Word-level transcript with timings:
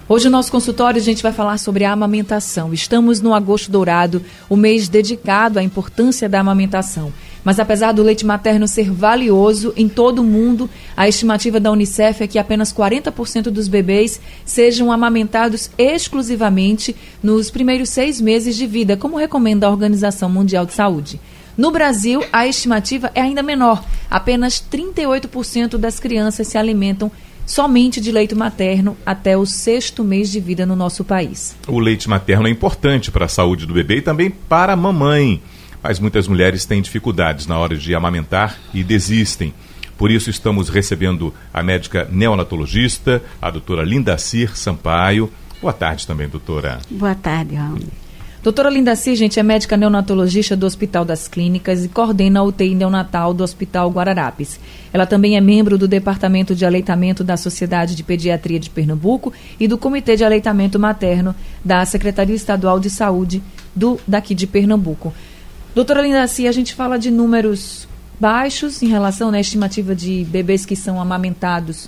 Hoje, 0.09 0.25
no 0.25 0.31
nosso 0.31 0.51
consultório, 0.51 0.99
a 0.99 1.03
gente 1.03 1.21
vai 1.21 1.31
falar 1.31 1.59
sobre 1.59 1.85
a 1.85 1.91
amamentação. 1.91 2.73
Estamos 2.73 3.21
no 3.21 3.35
agosto 3.35 3.69
dourado, 3.69 4.23
o 4.49 4.55
mês 4.55 4.89
dedicado 4.89 5.59
à 5.59 5.63
importância 5.63 6.27
da 6.27 6.39
amamentação. 6.39 7.13
Mas 7.47 7.61
apesar 7.61 7.93
do 7.93 8.03
leite 8.03 8.25
materno 8.25 8.67
ser 8.67 8.91
valioso 8.91 9.71
em 9.77 9.87
todo 9.87 10.19
o 10.19 10.23
mundo, 10.25 10.69
a 10.97 11.07
estimativa 11.07 11.61
da 11.61 11.71
Unicef 11.71 12.21
é 12.21 12.27
que 12.27 12.37
apenas 12.37 12.73
40% 12.73 13.43
dos 13.43 13.69
bebês 13.69 14.19
sejam 14.43 14.91
amamentados 14.91 15.71
exclusivamente 15.77 16.93
nos 17.23 17.49
primeiros 17.49 17.87
seis 17.87 18.19
meses 18.19 18.57
de 18.57 18.67
vida, 18.67 18.97
como 18.97 19.15
recomenda 19.15 19.65
a 19.65 19.69
Organização 19.69 20.29
Mundial 20.29 20.65
de 20.65 20.73
Saúde. 20.73 21.21
No 21.55 21.71
Brasil, 21.71 22.21
a 22.33 22.45
estimativa 22.45 23.11
é 23.15 23.21
ainda 23.21 23.41
menor. 23.41 23.81
Apenas 24.11 24.61
38% 24.69 25.77
das 25.77 26.01
crianças 26.01 26.49
se 26.49 26.57
alimentam 26.57 27.09
somente 27.45 28.01
de 28.01 28.11
leite 28.11 28.35
materno 28.35 28.97
até 29.05 29.37
o 29.37 29.45
sexto 29.45 30.03
mês 30.03 30.29
de 30.29 30.41
vida 30.41 30.65
no 30.65 30.75
nosso 30.75 31.05
país. 31.05 31.55
O 31.65 31.79
leite 31.79 32.09
materno 32.09 32.45
é 32.49 32.51
importante 32.51 33.09
para 33.09 33.23
a 33.23 33.29
saúde 33.29 33.65
do 33.65 33.73
bebê 33.73 33.99
e 33.99 34.01
também 34.01 34.29
para 34.29 34.73
a 34.73 34.75
mamãe, 34.75 35.41
mas 35.81 35.99
muitas 35.99 36.27
mulheres 36.27 36.65
têm 36.65 36.81
dificuldades 36.81 37.47
na 37.47 37.57
hora 37.57 37.75
de 37.75 37.93
amamentar 37.95 38.57
e 38.73 38.83
desistem. 38.83 39.53
Por 39.97 40.11
isso 40.11 40.29
estamos 40.29 40.69
recebendo 40.69 41.33
a 41.53 41.63
médica 41.63 42.07
neonatologista, 42.11 43.21
a 43.41 43.49
doutora 43.49 43.83
Lindacir 43.83 44.55
Sampaio. 44.55 45.31
Boa 45.59 45.73
tarde 45.73 46.05
também, 46.05 46.29
doutora. 46.29 46.79
Boa 46.89 47.15
tarde, 47.15 47.55
Raul. 47.55 47.79
Doutora 48.47 48.69
Lindaci, 48.69 49.13
gente, 49.15 49.39
é 49.39 49.43
médica 49.43 49.75
neonatologista 49.75 50.55
do 50.55 50.65
Hospital 50.65 51.03
das 51.03 51.27
Clínicas 51.27 51.83
e 51.83 51.89
coordena 51.89 52.39
a 52.39 52.43
UTI 52.43 52.75
neonatal 52.75 53.33
do 53.33 53.43
Hospital 53.43 53.89
Guararapes. 53.89 54.57
Ela 54.93 55.05
também 55.05 55.35
é 55.35 55.41
membro 55.41 55.77
do 55.77 55.85
Departamento 55.85 56.55
de 56.55 56.65
Aleitamento 56.65 57.25
da 57.25 57.35
Sociedade 57.35 57.93
de 57.93 58.03
Pediatria 58.03 58.57
de 58.57 58.69
Pernambuco 58.69 59.33
e 59.59 59.67
do 59.67 59.77
Comitê 59.77 60.15
de 60.15 60.23
Aleitamento 60.23 60.79
Materno 60.79 61.35
da 61.65 61.83
Secretaria 61.83 62.35
Estadual 62.35 62.79
de 62.79 62.89
Saúde 62.89 63.43
do 63.75 63.99
daqui 64.07 64.33
de 64.33 64.47
Pernambuco. 64.47 65.13
Doutora 65.77 66.01
Lindaci, 66.01 66.47
a 66.47 66.51
gente 66.51 66.73
fala 66.73 66.97
de 66.97 67.11
números 67.11 67.87
baixos 68.19 68.81
em 68.81 68.87
relação 68.87 69.29
à 69.29 69.33
né, 69.33 69.41
estimativa 69.41 69.93
de 69.93 70.23
bebês 70.23 70.65
que 70.65 70.75
são 70.75 70.99
amamentados 70.99 71.87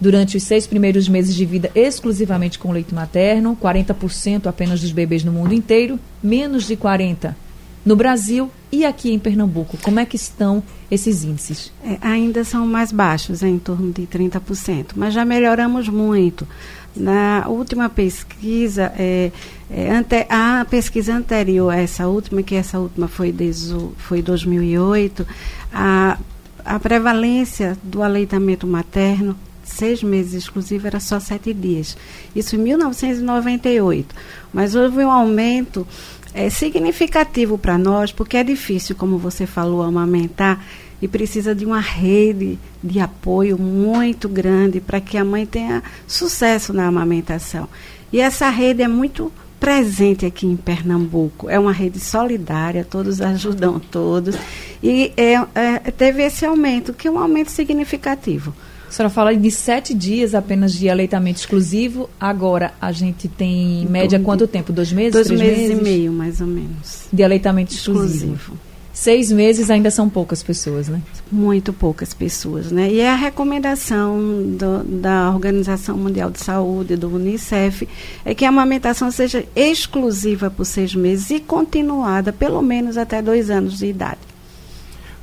durante 0.00 0.38
os 0.38 0.42
seis 0.42 0.66
primeiros 0.66 1.06
meses 1.06 1.34
de 1.34 1.44
vida 1.44 1.70
exclusivamente 1.74 2.58
com 2.58 2.72
leite 2.72 2.94
materno, 2.94 3.58
40% 3.62 4.46
apenas 4.46 4.80
dos 4.80 4.90
bebês 4.90 5.22
no 5.22 5.32
mundo 5.32 5.52
inteiro, 5.52 6.00
menos 6.22 6.66
de 6.66 6.78
40% 6.78 7.34
no 7.84 7.96
Brasil 7.96 8.50
e 8.70 8.84
aqui 8.84 9.12
em 9.12 9.18
Pernambuco. 9.18 9.76
Como 9.78 9.98
é 9.98 10.06
que 10.06 10.16
estão 10.16 10.62
esses 10.90 11.24
índices? 11.24 11.72
É, 11.84 11.98
ainda 12.00 12.44
são 12.44 12.66
mais 12.66 12.92
baixos, 12.92 13.42
em 13.42 13.58
torno 13.58 13.92
de 13.92 14.02
30%, 14.02 14.92
mas 14.94 15.14
já 15.14 15.24
melhoramos 15.24 15.88
muito. 15.88 16.46
Na 16.94 17.44
última 17.48 17.88
pesquisa, 17.88 18.92
é, 18.96 19.30
é, 19.70 19.90
ante, 19.90 20.26
a 20.28 20.66
pesquisa 20.68 21.14
anterior 21.14 21.70
a 21.70 21.76
essa 21.76 22.08
última, 22.08 22.42
que 22.42 22.54
essa 22.54 22.78
última 22.78 23.08
foi, 23.08 23.32
deso, 23.32 23.92
foi 23.96 24.20
2008, 24.20 25.26
a, 25.72 26.18
a 26.64 26.78
prevalência 26.80 27.78
do 27.82 28.02
aleitamento 28.02 28.66
materno 28.66 29.36
seis 29.70 30.02
meses 30.02 30.34
exclusivo 30.34 30.86
era 30.86 31.00
só 31.00 31.20
sete 31.20 31.54
dias. 31.54 31.96
Isso 32.34 32.56
em 32.56 32.58
1998. 32.58 34.14
Mas 34.52 34.74
houve 34.74 35.04
um 35.04 35.10
aumento 35.10 35.86
é, 36.34 36.48
significativo 36.50 37.58
para 37.58 37.78
nós, 37.78 38.12
porque 38.12 38.36
é 38.36 38.44
difícil, 38.44 38.94
como 38.96 39.18
você 39.18 39.46
falou, 39.46 39.82
amamentar 39.82 40.64
e 41.02 41.08
precisa 41.08 41.54
de 41.54 41.64
uma 41.64 41.80
rede 41.80 42.58
de 42.82 43.00
apoio 43.00 43.58
muito 43.58 44.28
grande 44.28 44.80
para 44.80 45.00
que 45.00 45.16
a 45.16 45.24
mãe 45.24 45.46
tenha 45.46 45.82
sucesso 46.06 46.72
na 46.72 46.86
amamentação. 46.86 47.68
E 48.12 48.20
essa 48.20 48.48
rede 48.50 48.82
é 48.82 48.88
muito 48.88 49.32
presente 49.58 50.24
aqui 50.24 50.46
em 50.46 50.56
Pernambuco. 50.56 51.48
É 51.48 51.58
uma 51.58 51.72
rede 51.72 52.00
solidária, 52.00 52.84
todos 52.84 53.20
ajudam 53.20 53.78
todos. 53.78 54.36
E 54.82 55.12
é, 55.16 55.34
é, 55.54 55.78
teve 55.90 56.22
esse 56.22 56.44
aumento, 56.44 56.94
que 56.94 57.06
é 57.06 57.10
um 57.10 57.18
aumento 57.18 57.50
significativo. 57.50 58.54
A 58.90 58.92
senhora 58.92 59.08
fala 59.08 59.36
de 59.36 59.52
sete 59.52 59.94
dias 59.94 60.34
apenas 60.34 60.72
de 60.72 60.88
aleitamento 60.88 61.38
exclusivo. 61.38 62.10
Agora 62.18 62.74
a 62.80 62.90
gente 62.90 63.28
tem 63.28 63.82
em 63.82 63.86
média 63.86 64.16
então, 64.16 64.24
quanto 64.24 64.48
tempo? 64.48 64.72
Dois 64.72 64.90
meses? 64.90 65.12
Dois 65.12 65.30
meses, 65.30 65.68
meses, 65.68 65.78
e 65.78 65.80
meio, 65.80 66.12
mais 66.12 66.40
ou 66.40 66.48
menos. 66.48 67.06
De 67.12 67.22
aleitamento 67.22 67.72
exclusivo. 67.72 68.32
exclusivo. 68.32 68.58
Seis 68.92 69.30
meses 69.30 69.70
ainda 69.70 69.92
são 69.92 70.10
poucas 70.10 70.42
pessoas, 70.42 70.88
né? 70.88 71.00
Muito 71.30 71.72
poucas 71.72 72.12
pessoas, 72.12 72.72
né? 72.72 72.90
E 72.90 72.98
é 72.98 73.08
a 73.08 73.14
recomendação 73.14 74.18
do, 74.58 74.82
da 74.82 75.30
Organização 75.30 75.96
Mundial 75.96 76.28
de 76.28 76.40
Saúde, 76.40 76.96
do 76.96 77.14
Unicef, 77.14 77.88
é 78.24 78.34
que 78.34 78.44
a 78.44 78.48
amamentação 78.48 79.12
seja 79.12 79.44
exclusiva 79.54 80.50
por 80.50 80.64
seis 80.64 80.96
meses 80.96 81.30
e 81.30 81.38
continuada 81.38 82.32
pelo 82.32 82.60
menos 82.60 82.98
até 82.98 83.22
dois 83.22 83.50
anos 83.50 83.78
de 83.78 83.86
idade. 83.86 84.18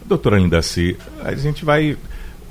Doutora 0.06 0.40
Lindaci, 0.40 0.96
a 1.22 1.36
gente 1.36 1.66
vai 1.66 1.98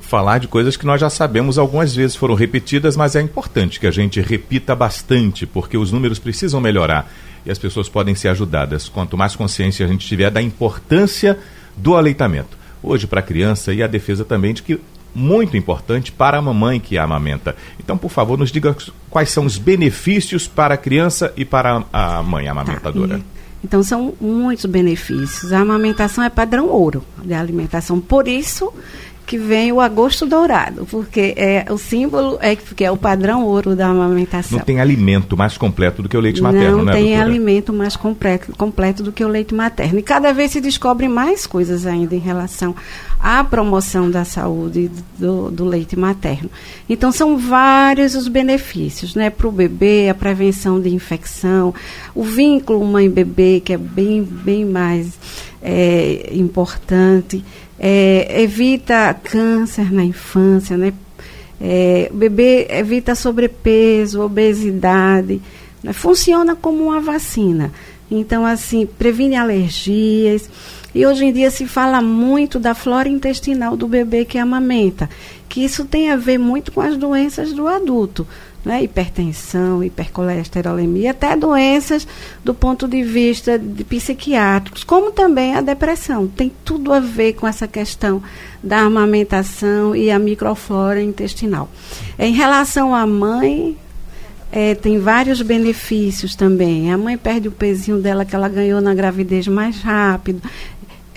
falar 0.06 0.38
de 0.38 0.48
coisas 0.48 0.76
que 0.76 0.86
nós 0.86 1.00
já 1.00 1.10
sabemos 1.10 1.58
algumas 1.58 1.94
vezes 1.94 2.16
foram 2.16 2.34
repetidas, 2.34 2.96
mas 2.96 3.16
é 3.16 3.20
importante 3.20 3.80
que 3.80 3.86
a 3.86 3.90
gente 3.90 4.20
repita 4.20 4.74
bastante, 4.74 5.46
porque 5.46 5.76
os 5.76 5.90
números 5.90 6.18
precisam 6.18 6.60
melhorar 6.60 7.10
e 7.44 7.50
as 7.50 7.58
pessoas 7.58 7.88
podem 7.88 8.14
ser 8.14 8.28
ajudadas. 8.28 8.88
Quanto 8.88 9.16
mais 9.16 9.36
consciência 9.36 9.84
a 9.84 9.88
gente 9.88 10.06
tiver 10.06 10.30
da 10.30 10.40
importância 10.40 11.38
do 11.76 11.94
aleitamento. 11.94 12.56
Hoje 12.82 13.06
para 13.06 13.20
a 13.20 13.22
criança 13.22 13.74
e 13.74 13.82
a 13.82 13.86
defesa 13.86 14.24
também 14.24 14.54
de 14.54 14.62
que 14.62 14.80
muito 15.14 15.56
importante 15.56 16.12
para 16.12 16.38
a 16.38 16.42
mamãe 16.42 16.78
que 16.78 16.98
a 16.98 17.04
amamenta. 17.04 17.56
Então, 17.80 17.96
por 17.96 18.10
favor, 18.10 18.38
nos 18.38 18.52
diga 18.52 18.76
quais 19.08 19.30
são 19.30 19.46
os 19.46 19.56
benefícios 19.56 20.46
para 20.46 20.74
a 20.74 20.76
criança 20.76 21.32
e 21.36 21.44
para 21.44 21.84
a 21.92 22.22
mãe 22.22 22.48
amamentadora. 22.48 23.18
Tá, 23.18 23.24
então, 23.64 23.82
são 23.82 24.14
muitos 24.20 24.66
benefícios. 24.66 25.52
A 25.52 25.60
amamentação 25.60 26.22
é 26.22 26.28
padrão 26.28 26.68
ouro 26.68 27.02
da 27.24 27.40
alimentação. 27.40 27.98
Por 27.98 28.28
isso 28.28 28.72
que 29.26 29.36
vem 29.36 29.72
o 29.72 29.80
agosto 29.80 30.24
dourado, 30.24 30.86
porque 30.88 31.34
é 31.36 31.66
o 31.68 31.76
símbolo 31.76 32.38
é 32.40 32.54
que 32.54 32.84
é 32.84 32.90
o 32.90 32.96
padrão 32.96 33.44
ouro 33.44 33.74
da 33.74 33.88
amamentação. 33.88 34.58
Não 34.58 34.64
tem 34.64 34.80
alimento 34.80 35.36
mais 35.36 35.58
completo 35.58 36.02
do 36.02 36.08
que 36.08 36.16
o 36.16 36.20
leite 36.20 36.40
materno, 36.40 36.78
Não 36.78 36.84
né, 36.84 36.92
tem 36.92 37.06
doutora? 37.06 37.24
alimento 37.24 37.72
mais 37.72 37.96
completo, 37.96 38.52
completo 38.56 39.02
do 39.02 39.10
que 39.10 39.24
o 39.24 39.28
leite 39.28 39.54
materno. 39.54 39.98
E 39.98 40.02
cada 40.02 40.32
vez 40.32 40.52
se 40.52 40.60
descobre 40.60 41.08
mais 41.08 41.46
coisas 41.46 41.86
ainda 41.86 42.14
em 42.14 42.20
relação 42.20 42.74
à 43.20 43.42
promoção 43.42 44.10
da 44.10 44.24
saúde 44.24 44.90
do, 45.18 45.50
do 45.50 45.64
leite 45.64 45.96
materno. 45.96 46.50
Então 46.88 47.10
são 47.10 47.36
vários 47.36 48.14
os 48.14 48.28
benefícios, 48.28 49.14
né, 49.14 49.30
para 49.30 49.48
o 49.48 49.52
bebê, 49.52 50.08
a 50.08 50.14
prevenção 50.14 50.80
de 50.80 50.88
infecção, 50.88 51.74
o 52.14 52.22
vínculo 52.22 52.84
mãe-bebê 52.84 53.60
que 53.64 53.72
é 53.72 53.78
bem 53.78 54.22
bem 54.22 54.64
mais 54.64 55.12
é, 55.62 56.30
importante 56.32 57.44
é, 57.78 58.42
evita 58.42 59.14
câncer 59.14 59.92
na 59.92 60.04
infância, 60.04 60.76
né? 60.76 60.92
É, 61.60 62.08
o 62.12 62.16
bebê 62.16 62.66
evita 62.70 63.14
sobrepeso, 63.14 64.20
obesidade, 64.20 65.40
né? 65.82 65.92
funciona 65.92 66.54
como 66.54 66.84
uma 66.84 67.00
vacina. 67.00 67.72
Então, 68.10 68.44
assim, 68.44 68.86
previne 68.86 69.36
alergias. 69.36 70.48
E 70.96 71.04
hoje 71.04 71.26
em 71.26 71.32
dia 71.32 71.50
se 71.50 71.66
fala 71.66 72.00
muito 72.00 72.58
da 72.58 72.74
flora 72.74 73.06
intestinal 73.06 73.76
do 73.76 73.86
bebê 73.86 74.24
que 74.24 74.38
amamenta, 74.38 75.10
que 75.46 75.62
isso 75.62 75.84
tem 75.84 76.10
a 76.10 76.16
ver 76.16 76.38
muito 76.38 76.72
com 76.72 76.80
as 76.80 76.96
doenças 76.96 77.52
do 77.52 77.68
adulto 77.68 78.26
né, 78.64 78.82
hipertensão, 78.82 79.84
hipercolesterolemia, 79.84 81.10
até 81.10 81.36
doenças 81.36 82.08
do 82.42 82.54
ponto 82.54 82.88
de 82.88 83.02
vista 83.02 83.58
de 83.58 83.84
psiquiátricos, 83.84 84.82
como 84.84 85.12
também 85.12 85.54
a 85.54 85.60
depressão. 85.60 86.26
Tem 86.26 86.50
tudo 86.64 86.94
a 86.94 86.98
ver 86.98 87.34
com 87.34 87.46
essa 87.46 87.68
questão 87.68 88.22
da 88.62 88.78
amamentação 88.78 89.94
e 89.94 90.10
a 90.10 90.18
microflora 90.18 91.02
intestinal. 91.02 91.68
Em 92.18 92.32
relação 92.32 92.94
à 92.94 93.06
mãe, 93.06 93.76
é, 94.50 94.74
tem 94.74 94.98
vários 94.98 95.42
benefícios 95.42 96.34
também. 96.34 96.92
A 96.92 96.98
mãe 96.98 97.16
perde 97.16 97.46
o 97.46 97.52
pezinho 97.52 97.98
dela 97.98 98.24
que 98.24 98.34
ela 98.34 98.48
ganhou 98.48 98.80
na 98.80 98.94
gravidez 98.94 99.46
mais 99.46 99.80
rápido. 99.80 100.42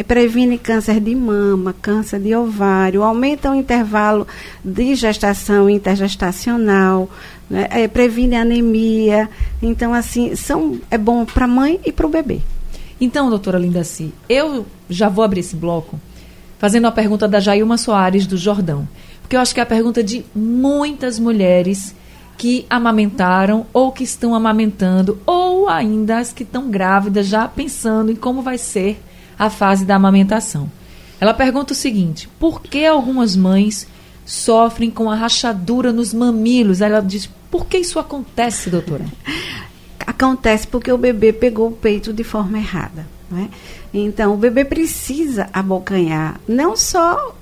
Previne 0.03 0.57
câncer 0.57 0.99
de 0.99 1.13
mama, 1.13 1.75
câncer 1.81 2.19
de 2.19 2.33
ovário, 2.35 3.03
aumenta 3.03 3.51
o 3.51 3.55
intervalo 3.55 4.27
de 4.63 4.95
gestação 4.95 5.69
intergestacional, 5.69 7.09
né? 7.49 7.67
é, 7.69 7.87
previne 7.87 8.35
anemia. 8.35 9.29
Então, 9.61 9.93
assim, 9.93 10.35
são, 10.35 10.79
é 10.89 10.97
bom 10.97 11.25
para 11.25 11.45
a 11.45 11.47
mãe 11.47 11.79
e 11.85 11.91
para 11.91 12.07
o 12.07 12.09
bebê. 12.09 12.39
Então, 13.01 13.29
doutora 13.29 13.57
Lindaci, 13.57 14.13
eu 14.27 14.65
já 14.89 15.09
vou 15.09 15.23
abrir 15.23 15.41
esse 15.41 15.55
bloco 15.55 15.99
fazendo 16.57 16.87
a 16.87 16.91
pergunta 16.91 17.27
da 17.27 17.39
Jailma 17.39 17.77
Soares, 17.77 18.27
do 18.27 18.37
Jordão. 18.37 18.87
Porque 19.21 19.35
eu 19.35 19.39
acho 19.39 19.53
que 19.53 19.59
é 19.59 19.63
a 19.63 19.65
pergunta 19.65 20.03
de 20.03 20.25
muitas 20.35 21.17
mulheres 21.17 21.95
que 22.37 22.65
amamentaram 22.69 23.65
ou 23.73 23.91
que 23.91 24.03
estão 24.03 24.33
amamentando 24.33 25.19
ou 25.25 25.67
ainda 25.67 26.19
as 26.19 26.31
que 26.31 26.43
estão 26.43 26.69
grávidas 26.69 27.27
já 27.27 27.47
pensando 27.47 28.11
em 28.11 28.15
como 28.15 28.41
vai 28.41 28.57
ser 28.57 28.97
a 29.39 29.49
fase 29.49 29.85
da 29.85 29.95
amamentação. 29.95 30.69
Ela 31.19 31.33
pergunta 31.33 31.71
o 31.71 31.75
seguinte: 31.75 32.29
por 32.37 32.61
que 32.61 32.85
algumas 32.85 33.35
mães 33.37 33.87
sofrem 34.25 34.91
com 34.91 35.09
a 35.09 35.15
rachadura 35.15 35.93
nos 35.93 36.13
mamilos? 36.13 36.81
Ela 36.81 36.99
diz: 37.01 37.29
por 37.49 37.65
que 37.65 37.77
isso 37.77 37.97
acontece, 37.97 38.69
doutora? 38.69 39.05
Acontece 40.05 40.67
porque 40.67 40.91
o 40.91 40.97
bebê 40.97 41.31
pegou 41.31 41.67
o 41.67 41.71
peito 41.71 42.11
de 42.11 42.23
forma 42.23 42.57
errada. 42.57 43.07
Né? 43.29 43.49
Então, 43.93 44.33
o 44.33 44.37
bebê 44.37 44.65
precisa 44.65 45.49
abocanhar 45.53 46.39
não 46.47 46.75
só 46.75 47.35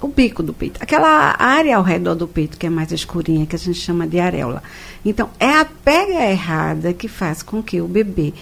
o 0.00 0.08
bico 0.08 0.42
do 0.42 0.52
peito, 0.52 0.78
aquela 0.82 1.36
área 1.38 1.76
ao 1.76 1.82
redor 1.82 2.14
do 2.14 2.26
peito 2.26 2.58
que 2.58 2.66
é 2.66 2.70
mais 2.70 2.90
escurinha, 2.90 3.46
que 3.46 3.56
a 3.56 3.58
gente 3.58 3.78
chama 3.78 4.06
de 4.06 4.18
areola. 4.18 4.62
Então, 5.04 5.28
é 5.38 5.50
a 5.50 5.64
pega 5.64 6.30
errada 6.30 6.92
que 6.92 7.06
faz 7.06 7.42
com 7.42 7.62
que 7.62 7.80
o 7.80 7.88
bebê 7.88 8.32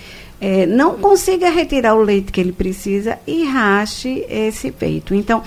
é, 0.40 0.66
não 0.66 0.98
consiga 0.98 1.50
retirar 1.50 1.94
o 1.94 2.02
leite 2.02 2.32
que 2.32 2.40
ele 2.40 2.52
precisa 2.52 3.18
e 3.26 3.44
rache 3.44 4.24
esse 4.28 4.70
peito. 4.70 5.14
Então, 5.14 5.42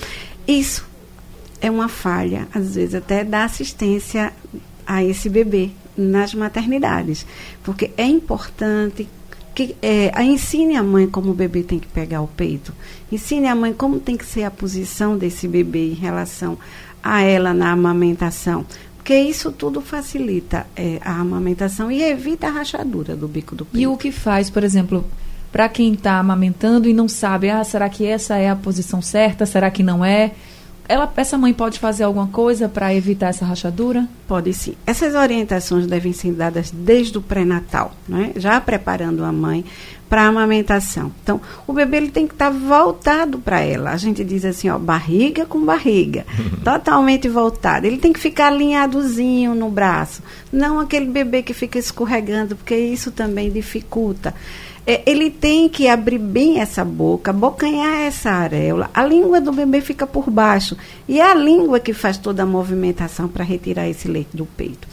isso 0.47 0.85
é 1.61 1.69
uma 1.69 1.87
falha, 1.87 2.47
às 2.53 2.75
vezes 2.75 2.95
até 2.95 3.23
da 3.23 3.43
assistência 3.43 4.31
a 4.85 5.03
esse 5.03 5.29
bebê 5.29 5.71
nas 5.97 6.33
maternidades, 6.33 7.25
porque 7.63 7.91
é 7.97 8.05
importante 8.05 9.07
que 9.55 9.75
é, 9.81 10.11
ensine 10.23 10.75
a 10.75 10.83
mãe 10.83 11.07
como 11.07 11.31
o 11.31 11.33
bebê 11.33 11.63
tem 11.63 11.79
que 11.79 11.87
pegar 11.87 12.21
o 12.21 12.27
peito, 12.27 12.71
ensine 13.11 13.47
a 13.47 13.55
mãe 13.55 13.73
como 13.73 13.99
tem 13.99 14.15
que 14.15 14.25
ser 14.25 14.43
a 14.43 14.51
posição 14.51 15.17
desse 15.17 15.47
bebê 15.47 15.89
em 15.89 15.95
relação 15.95 16.57
a 17.01 17.21
ela 17.21 17.53
na 17.53 17.71
amamentação, 17.71 18.65
porque 19.07 19.21
isso 19.21 19.53
tudo 19.53 19.79
facilita 19.79 20.67
é, 20.75 20.99
a 21.01 21.21
amamentação 21.21 21.89
e 21.89 22.03
evita 22.03 22.47
a 22.47 22.49
rachadura 22.49 23.15
do 23.15 23.25
bico 23.25 23.55
do 23.55 23.63
peito. 23.63 23.81
E 23.81 23.87
o 23.87 23.95
que 23.95 24.11
faz, 24.11 24.49
por 24.49 24.65
exemplo, 24.65 25.05
para 25.49 25.69
quem 25.69 25.93
está 25.93 26.19
amamentando 26.19 26.89
e 26.89 26.93
não 26.93 27.07
sabe, 27.07 27.49
ah, 27.49 27.63
será 27.63 27.87
que 27.87 28.05
essa 28.05 28.35
é 28.35 28.49
a 28.49 28.55
posição 28.57 29.01
certa? 29.01 29.45
Será 29.45 29.71
que 29.71 29.81
não 29.81 30.03
é? 30.03 30.33
Ela, 30.87 31.11
essa 31.17 31.37
mãe 31.37 31.53
pode 31.53 31.79
fazer 31.79 32.03
alguma 32.03 32.27
coisa 32.27 32.69
para 32.69 32.93
evitar 32.93 33.27
essa 33.27 33.45
rachadura? 33.45 34.07
Pode 34.27 34.53
sim. 34.53 34.75
Essas 34.85 35.15
orientações 35.15 35.87
devem 35.87 36.13
ser 36.13 36.31
dadas 36.31 36.71
desde 36.71 37.17
o 37.17 37.21
pré-natal, 37.21 37.93
né? 38.07 38.31
já 38.35 38.59
preparando 38.61 39.23
a 39.23 39.31
mãe 39.31 39.65
para 40.09 40.23
a 40.23 40.27
amamentação. 40.27 41.11
Então, 41.21 41.41
o 41.65 41.73
bebê 41.73 41.97
ele 41.97 42.11
tem 42.11 42.25
que 42.25 42.33
estar 42.33 42.51
tá 42.51 42.57
voltado 42.57 43.39
para 43.39 43.59
ela. 43.59 43.91
A 43.91 43.97
gente 43.97 44.23
diz 44.23 44.45
assim, 44.45 44.69
ó, 44.69 44.77
barriga 44.77 45.45
com 45.45 45.63
barriga, 45.65 46.25
totalmente 46.63 47.27
voltado. 47.27 47.85
Ele 47.85 47.97
tem 47.97 48.13
que 48.13 48.19
ficar 48.19 48.47
alinhadozinho 48.47 49.53
no 49.53 49.69
braço, 49.69 50.23
não 50.51 50.79
aquele 50.79 51.07
bebê 51.07 51.43
que 51.43 51.53
fica 51.53 51.77
escorregando, 51.77 52.55
porque 52.55 52.75
isso 52.75 53.11
também 53.11 53.51
dificulta 53.51 54.33
é, 54.87 55.01
ele 55.05 55.29
tem 55.29 55.67
que 55.67 55.89
abrir 55.89 56.17
bem 56.17 56.61
essa 56.61 56.85
boca, 56.85 57.33
bocanhar 57.33 58.03
essa 58.03 58.29
areola. 58.31 58.89
A 58.93 59.03
língua 59.03 59.41
do 59.41 59.51
bebê 59.51 59.81
fica 59.81 60.07
por 60.07 60.29
baixo. 60.29 60.77
E 61.09 61.19
é 61.19 61.29
a 61.29 61.35
língua 61.35 61.77
que 61.77 61.91
faz 61.91 62.17
toda 62.17 62.43
a 62.43 62.45
movimentação 62.45 63.27
para 63.27 63.43
retirar 63.43 63.89
esse 63.89 64.07
leite 64.07 64.29
do 64.33 64.45
peito. 64.45 64.87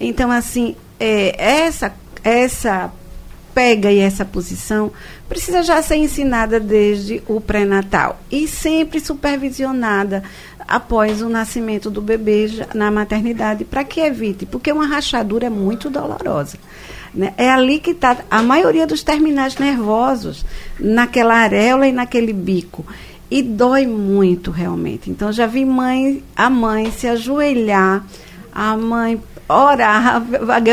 Então, 0.00 0.30
assim, 0.30 0.74
é, 0.98 1.36
essa, 1.38 1.92
essa 2.24 2.90
pega 3.54 3.92
e 3.92 3.98
essa 3.98 4.24
posição 4.24 4.90
precisa 5.28 5.62
já 5.62 5.80
ser 5.82 5.96
ensinada 5.96 6.58
desde 6.58 7.22
o 7.28 7.40
pré-natal 7.40 8.20
e 8.30 8.48
sempre 8.48 8.98
supervisionada 8.98 10.24
após 10.66 11.22
o 11.22 11.28
nascimento 11.28 11.90
do 11.90 12.00
bebê 12.00 12.66
na 12.74 12.90
maternidade, 12.90 13.64
para 13.64 13.84
que 13.84 14.00
evite, 14.00 14.46
porque 14.46 14.72
uma 14.72 14.86
rachadura 14.86 15.46
é 15.46 15.50
muito 15.50 15.90
dolorosa. 15.90 16.58
Né? 17.14 17.32
É 17.36 17.50
ali 17.50 17.78
que 17.78 17.90
está 17.90 18.18
a 18.30 18.42
maioria 18.42 18.86
dos 18.86 19.02
terminais 19.02 19.56
nervosos, 19.56 20.44
naquela 20.78 21.34
areola 21.34 21.86
e 21.86 21.92
naquele 21.92 22.32
bico. 22.32 22.84
E 23.30 23.42
dói 23.42 23.86
muito, 23.86 24.50
realmente. 24.50 25.10
Então, 25.10 25.32
já 25.32 25.46
vi 25.46 25.64
mãe, 25.64 26.22
a 26.36 26.50
mãe 26.50 26.90
se 26.90 27.06
ajoelhar, 27.06 28.04
a 28.52 28.76
mãe 28.76 29.20
orar, 29.48 30.22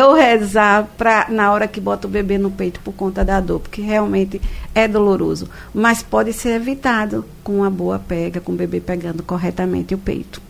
ou 0.06 0.14
rezar 0.14 0.88
pra, 0.98 1.28
na 1.30 1.52
hora 1.52 1.68
que 1.68 1.80
bota 1.80 2.08
o 2.08 2.10
bebê 2.10 2.38
no 2.38 2.52
peito 2.52 2.80
por 2.80 2.94
conta 2.94 3.24
da 3.24 3.40
dor, 3.40 3.60
porque 3.60 3.82
realmente 3.82 4.42
é 4.74 4.88
doloroso. 4.88 5.50
Mas 5.74 6.02
pode 6.02 6.34
ser 6.34 6.56
evitado 6.56 7.26
com 7.44 7.58
uma 7.58 7.70
boa 7.70 8.00
pega, 8.00 8.40
com 8.40 8.54
o 8.54 8.56
bebê 8.56 8.80
pegando 8.80 9.24
corretamente 9.24 9.94
o 9.94 9.98
peito. 9.98 10.42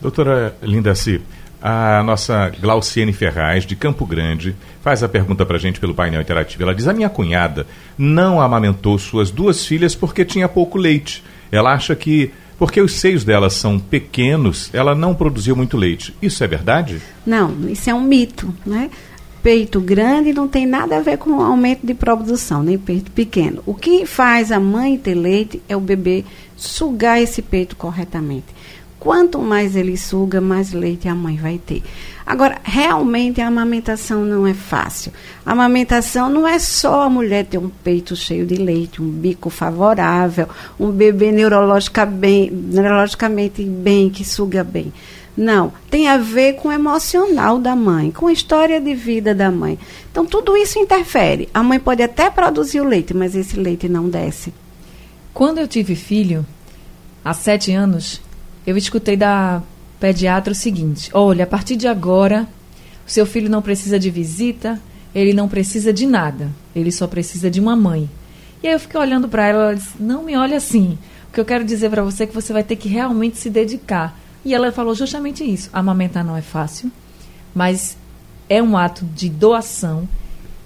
Doutora 0.00 0.54
Linda 0.62 0.94
C., 0.94 1.20
a 1.66 2.02
nossa 2.02 2.50
Glauciene 2.60 3.14
Ferraz, 3.14 3.64
de 3.64 3.74
Campo 3.74 4.04
Grande, 4.04 4.54
faz 4.82 5.02
a 5.02 5.08
pergunta 5.08 5.46
para 5.46 5.56
a 5.56 5.58
gente 5.58 5.80
pelo 5.80 5.94
painel 5.94 6.20
interativo. 6.20 6.62
Ela 6.62 6.74
diz: 6.74 6.86
A 6.86 6.92
minha 6.92 7.08
cunhada 7.08 7.66
não 7.96 8.38
amamentou 8.38 8.98
suas 8.98 9.30
duas 9.30 9.64
filhas 9.64 9.94
porque 9.94 10.26
tinha 10.26 10.46
pouco 10.46 10.76
leite. 10.76 11.24
Ela 11.50 11.72
acha 11.72 11.96
que, 11.96 12.30
porque 12.58 12.80
os 12.80 12.94
seios 12.94 13.24
dela 13.24 13.50
são 13.50 13.78
pequenos, 13.78 14.70
ela 14.72 14.94
não 14.94 15.14
produziu 15.14 15.56
muito 15.56 15.76
leite. 15.76 16.14
Isso 16.20 16.42
é 16.42 16.46
verdade? 16.46 17.00
Não, 17.26 17.68
isso 17.68 17.90
é 17.90 17.94
um 17.94 18.02
mito, 18.02 18.54
né? 18.64 18.90
Peito 19.42 19.78
grande 19.80 20.32
não 20.32 20.48
tem 20.48 20.66
nada 20.66 20.96
a 20.96 21.00
ver 21.00 21.18
com 21.18 21.42
aumento 21.42 21.86
de 21.86 21.92
produção, 21.92 22.62
nem 22.62 22.78
peito 22.78 23.10
pequeno. 23.10 23.62
O 23.66 23.74
que 23.74 24.06
faz 24.06 24.50
a 24.50 24.58
mãe 24.58 24.96
ter 24.96 25.14
leite 25.14 25.60
é 25.68 25.76
o 25.76 25.80
bebê 25.80 26.24
sugar 26.56 27.20
esse 27.20 27.42
peito 27.42 27.76
corretamente. 27.76 28.46
Quanto 29.04 29.38
mais 29.38 29.76
ele 29.76 29.98
suga, 29.98 30.40
mais 30.40 30.72
leite 30.72 31.06
a 31.08 31.14
mãe 31.14 31.36
vai 31.36 31.58
ter. 31.58 31.82
Agora, 32.24 32.56
realmente 32.64 33.38
a 33.38 33.48
amamentação 33.48 34.24
não 34.24 34.46
é 34.46 34.54
fácil. 34.54 35.12
A 35.44 35.52
amamentação 35.52 36.30
não 36.30 36.48
é 36.48 36.58
só 36.58 37.02
a 37.02 37.10
mulher 37.10 37.44
ter 37.44 37.58
um 37.58 37.68
peito 37.68 38.16
cheio 38.16 38.46
de 38.46 38.54
leite, 38.54 39.02
um 39.02 39.10
bico 39.10 39.50
favorável, 39.50 40.48
um 40.80 40.90
bebê 40.90 41.30
neurologica 41.30 42.06
bem, 42.06 42.50
neurologicamente 42.50 43.62
bem, 43.62 44.08
que 44.08 44.24
suga 44.24 44.64
bem. 44.64 44.90
Não, 45.36 45.70
tem 45.90 46.08
a 46.08 46.16
ver 46.16 46.54
com 46.54 46.68
o 46.68 46.72
emocional 46.72 47.58
da 47.58 47.76
mãe, 47.76 48.10
com 48.10 48.28
a 48.28 48.32
história 48.32 48.80
de 48.80 48.94
vida 48.94 49.34
da 49.34 49.50
mãe. 49.50 49.78
Então, 50.10 50.24
tudo 50.24 50.56
isso 50.56 50.78
interfere. 50.78 51.50
A 51.52 51.62
mãe 51.62 51.78
pode 51.78 52.02
até 52.02 52.30
produzir 52.30 52.80
o 52.80 52.88
leite, 52.88 53.12
mas 53.12 53.36
esse 53.36 53.60
leite 53.60 53.86
não 53.86 54.08
desce. 54.08 54.50
Quando 55.34 55.58
eu 55.58 55.68
tive 55.68 55.94
filho, 55.94 56.46
há 57.22 57.34
sete 57.34 57.70
anos, 57.70 58.22
eu 58.66 58.76
escutei 58.76 59.16
da 59.16 59.62
pediatra 60.00 60.52
o 60.52 60.56
seguinte: 60.56 61.10
olha, 61.12 61.44
a 61.44 61.46
partir 61.46 61.76
de 61.76 61.86
agora, 61.86 62.48
o 63.06 63.10
seu 63.10 63.26
filho 63.26 63.50
não 63.50 63.62
precisa 63.62 63.98
de 63.98 64.10
visita, 64.10 64.80
ele 65.14 65.32
não 65.32 65.48
precisa 65.48 65.92
de 65.92 66.06
nada, 66.06 66.50
ele 66.74 66.90
só 66.90 67.06
precisa 67.06 67.50
de 67.50 67.60
uma 67.60 67.76
mãe. 67.76 68.08
E 68.62 68.66
aí 68.66 68.72
eu 68.72 68.80
fiquei 68.80 68.98
olhando 68.98 69.28
para 69.28 69.46
ela, 69.46 69.62
ela 69.64 69.74
disse: 69.74 69.94
não 70.00 70.22
me 70.24 70.36
olhe 70.36 70.54
assim. 70.54 70.98
O 71.28 71.32
que 71.34 71.40
eu 71.40 71.44
quero 71.44 71.64
dizer 71.64 71.90
para 71.90 72.02
você 72.02 72.24
é 72.24 72.26
que 72.26 72.34
você 72.34 72.52
vai 72.52 72.62
ter 72.62 72.76
que 72.76 72.88
realmente 72.88 73.38
se 73.38 73.50
dedicar. 73.50 74.18
E 74.44 74.54
ela 74.54 74.70
falou 74.72 74.94
justamente 74.94 75.44
isso: 75.44 75.70
amamentar 75.72 76.24
não 76.24 76.36
é 76.36 76.42
fácil, 76.42 76.90
mas 77.54 77.96
é 78.48 78.62
um 78.62 78.76
ato 78.76 79.04
de 79.04 79.28
doação. 79.28 80.08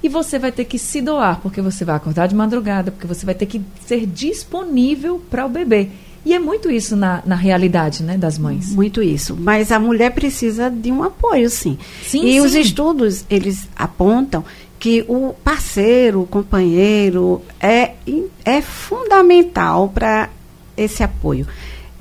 E 0.01 0.09
você 0.09 0.39
vai 0.39 0.53
ter 0.53 0.65
que 0.65 0.79
se 0.79 1.01
doar, 1.01 1.41
porque 1.41 1.61
você 1.61 1.85
vai 1.85 1.97
acordar 1.97 2.29
de 2.29 2.35
madrugada, 2.35 2.93
porque 2.93 3.07
você 3.07 3.27
vai 3.27 3.35
ter 3.35 3.47
que 3.47 3.61
ser 3.85 4.07
disponível 4.07 5.21
para 5.29 5.45
o 5.45 5.49
bebê. 5.49 5.91
E 6.29 6.35
é 6.35 6.39
muito 6.39 6.71
isso 6.71 6.95
na, 6.95 7.23
na 7.25 7.35
realidade 7.35 8.03
né, 8.03 8.19
das 8.19 8.37
mães. 8.37 8.75
Muito 8.75 9.03
isso. 9.03 9.35
Mas 9.35 9.73
a 9.73 9.79
mulher 9.79 10.11
precisa 10.11 10.69
de 10.69 10.93
um 10.93 11.03
apoio, 11.03 11.49
sim. 11.49 11.79
sim 12.03 12.19
e 12.27 12.33
sim. 12.33 12.41
os 12.41 12.55
estudos, 12.55 13.25
eles 13.31 13.67
apontam 13.75 14.45
que 14.79 15.07
o 15.09 15.33
parceiro, 15.43 16.21
o 16.21 16.27
companheiro, 16.27 17.41
é, 17.59 17.93
é 18.45 18.61
fundamental 18.61 19.89
para 19.89 20.29
esse 20.77 21.03
apoio. 21.03 21.47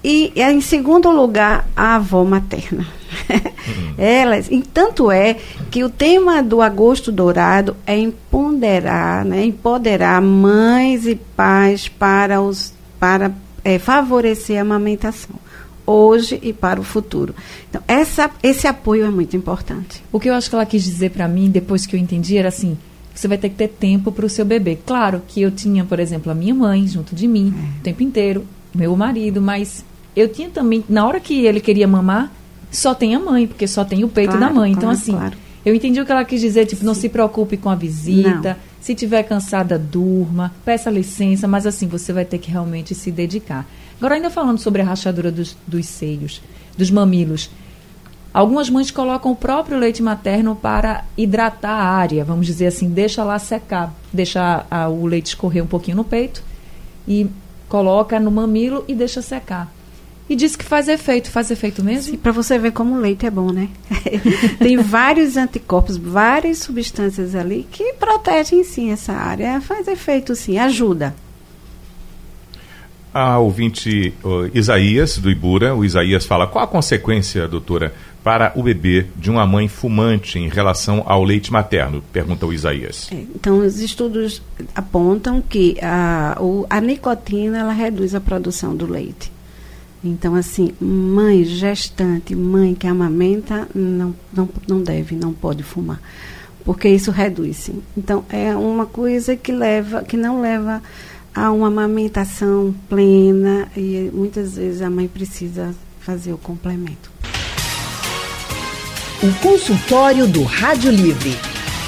E, 0.03 0.33
em 0.35 0.59
segundo 0.59 1.09
lugar, 1.09 1.65
a 1.73 1.95
avó 1.95 2.25
materna. 2.25 2.85
Uhum. 3.29 3.93
Elas, 3.97 4.49
e 4.51 4.61
tanto 4.61 5.09
é 5.09 5.37
que 5.71 5.85
o 5.85 5.89
tema 5.89 6.43
do 6.43 6.61
Agosto 6.61 7.13
Dourado 7.13 7.77
é 7.85 7.97
empoderar, 7.97 9.23
né, 9.23 9.45
empoderar 9.45 10.21
mães 10.21 11.07
e 11.07 11.15
pais 11.15 11.87
para 11.87 12.41
os 12.41 12.75
para 12.99 13.31
é, 13.67 13.77
favorecer 13.77 14.57
a 14.57 14.61
amamentação 14.61 15.35
hoje 15.85 16.39
e 16.41 16.53
para 16.53 16.79
o 16.79 16.83
futuro. 16.83 17.35
Então, 17.69 17.81
essa, 17.85 18.31
esse 18.41 18.65
apoio 18.65 19.05
é 19.05 19.09
muito 19.09 19.35
importante. 19.35 20.01
O 20.09 20.21
que 20.21 20.29
eu 20.29 20.33
acho 20.33 20.49
que 20.49 20.55
ela 20.55 20.65
quis 20.65 20.85
dizer 20.85 21.11
para 21.11 21.27
mim, 21.27 21.49
depois 21.49 21.85
que 21.85 21.93
eu 21.93 21.99
entendi, 21.99 22.37
era 22.37 22.47
assim: 22.47 22.77
você 23.13 23.27
vai 23.27 23.37
ter 23.37 23.49
que 23.49 23.55
ter 23.55 23.67
tempo 23.67 24.09
para 24.09 24.25
o 24.25 24.29
seu 24.29 24.45
bebê. 24.45 24.77
Claro 24.85 25.21
que 25.27 25.41
eu 25.41 25.51
tinha, 25.51 25.83
por 25.83 25.99
exemplo, 25.99 26.31
a 26.31 26.35
minha 26.35 26.55
mãe 26.55 26.87
junto 26.87 27.13
de 27.13 27.27
mim 27.27 27.53
é. 27.53 27.79
o 27.79 27.83
tempo 27.83 28.01
inteiro, 28.03 28.45
meu 28.73 28.95
marido, 28.95 29.41
mas 29.41 29.83
eu 30.15 30.29
tinha 30.29 30.49
também, 30.49 30.81
na 30.87 31.05
hora 31.05 31.19
que 31.19 31.45
ele 31.45 31.59
queria 31.59 31.89
mamar, 31.89 32.31
só 32.71 32.95
tem 32.95 33.15
a 33.15 33.19
mãe, 33.19 33.47
porque 33.47 33.67
só 33.67 33.83
tem 33.83 34.05
o 34.05 34.07
peito 34.07 34.37
claro, 34.37 34.45
da 34.45 34.49
mãe. 34.49 34.71
Então, 34.71 34.83
claro, 34.83 34.97
assim, 34.97 35.11
claro. 35.11 35.37
eu 35.65 35.75
entendi 35.75 35.99
o 35.99 36.05
que 36.05 36.11
ela 36.11 36.23
quis 36.23 36.39
dizer, 36.39 36.65
tipo, 36.67 36.85
não 36.85 36.93
se 36.93 37.09
preocupe 37.09 37.57
com 37.57 37.69
a 37.69 37.75
visita, 37.75 38.49
não. 38.49 38.66
Se 38.79 38.95
tiver 38.95 39.23
cansada, 39.23 39.77
durma, 39.77 40.53
peça 40.63 40.89
licença, 40.89 41.47
mas 41.47 41.65
assim, 41.65 41.87
você 41.87 42.13
vai 42.13 42.25
ter 42.25 42.37
que 42.37 42.51
realmente 42.51 42.93
se 42.95 43.11
dedicar. 43.11 43.65
Agora, 43.97 44.15
ainda 44.15 44.29
falando 44.29 44.59
sobre 44.59 44.81
a 44.81 44.85
rachadura 44.85 45.31
dos, 45.31 45.57
dos 45.67 45.85
seios, 45.87 46.41
dos 46.77 46.91
mamilos, 46.91 47.49
Algumas 48.37 48.69
mães 48.69 48.91
colocam 48.91 49.31
o 49.31 49.35
próprio 49.35 49.79
leite 49.79 50.03
materno 50.03 50.55
para 50.55 51.05
hidratar 51.17 51.71
a 51.71 51.89
área, 51.89 52.23
vamos 52.23 52.45
dizer 52.45 52.67
assim, 52.67 52.87
deixa 52.87 53.23
lá 53.23 53.39
secar, 53.39 53.91
deixa 54.13 54.63
a, 54.69 54.87
o 54.89 55.07
leite 55.07 55.29
escorrer 55.29 55.63
um 55.63 55.67
pouquinho 55.67 55.97
no 55.97 56.03
peito 56.03 56.43
e 57.07 57.27
coloca 57.67 58.19
no 58.19 58.29
mamilo 58.29 58.85
e 58.87 58.93
deixa 58.93 59.23
secar. 59.23 59.73
E 60.29 60.35
diz 60.35 60.55
que 60.57 60.65
faz 60.65 60.89
efeito, 60.89 61.31
faz 61.31 61.49
efeito 61.51 61.81
mesmo? 61.83 62.17
Para 62.17 62.33
você 62.33 62.59
ver 62.59 62.71
como 62.71 62.95
o 62.95 62.99
leite 62.99 63.25
é 63.25 63.31
bom, 63.31 63.51
né? 63.51 63.69
Tem 64.59 64.77
vários 64.77 65.37
anticorpos, 65.37 65.95
várias 65.95 66.59
substâncias 66.59 67.33
ali 67.33 67.65
que 67.71 67.93
protegem 67.93 68.63
sim 68.63 68.91
essa 68.91 69.13
área. 69.13 69.61
Faz 69.61 69.87
efeito 69.87 70.35
sim, 70.35 70.57
ajuda. 70.57 71.15
A 73.13 73.39
ouvinte 73.39 74.13
uh, 74.23 74.51
Isaías, 74.53 75.17
do 75.17 75.31
Ibura, 75.31 75.73
o 75.73 75.85
Isaías 75.85 76.25
fala: 76.25 76.45
qual 76.45 76.65
a 76.65 76.67
consequência, 76.67 77.47
doutora, 77.47 77.93
para 78.21 78.51
o 78.53 78.61
bebê 78.61 79.05
de 79.15 79.31
uma 79.31 79.47
mãe 79.47 79.69
fumante 79.69 80.37
em 80.37 80.49
relação 80.49 81.03
ao 81.05 81.23
leite 81.23 81.51
materno? 81.51 82.03
Pergunta 82.11 82.45
o 82.45 82.53
Isaías. 82.53 83.09
É, 83.11 83.15
então, 83.15 83.59
os 83.59 83.79
estudos 83.79 84.41
apontam 84.75 85.41
que 85.41 85.77
a, 85.81 86.37
o, 86.39 86.67
a 86.69 86.81
nicotina 86.81 87.59
ela 87.59 87.71
reduz 87.71 88.13
a 88.13 88.19
produção 88.19 88.75
do 88.75 88.85
leite. 88.85 89.31
Então, 90.03 90.35
assim, 90.35 90.73
mãe 90.79 91.43
gestante, 91.43 92.35
mãe 92.35 92.75
que 92.75 92.87
amamenta, 92.87 93.67
não, 93.73 94.13
não, 94.31 94.47
não 94.67 94.81
deve, 94.81 95.15
não 95.15 95.33
pode 95.33 95.63
fumar. 95.63 95.99
Porque 96.63 96.87
isso 96.87 97.11
reduz, 97.11 97.57
sim. 97.57 97.81
Então, 97.95 98.23
é 98.29 98.55
uma 98.55 98.85
coisa 98.85 99.35
que 99.35 99.51
leva, 99.51 100.03
que 100.03 100.15
não 100.17 100.41
leva 100.41 100.81
a 101.33 101.51
uma 101.51 101.67
amamentação 101.67 102.73
plena 102.89 103.67
e 103.75 104.09
muitas 104.13 104.55
vezes 104.55 104.81
a 104.81 104.89
mãe 104.89 105.07
precisa 105.07 105.73
fazer 105.99 106.33
o 106.33 106.37
complemento. 106.37 107.11
O 109.23 109.33
consultório 109.41 110.27
do 110.27 110.43
Rádio 110.43 110.91
Livre. 110.91 111.31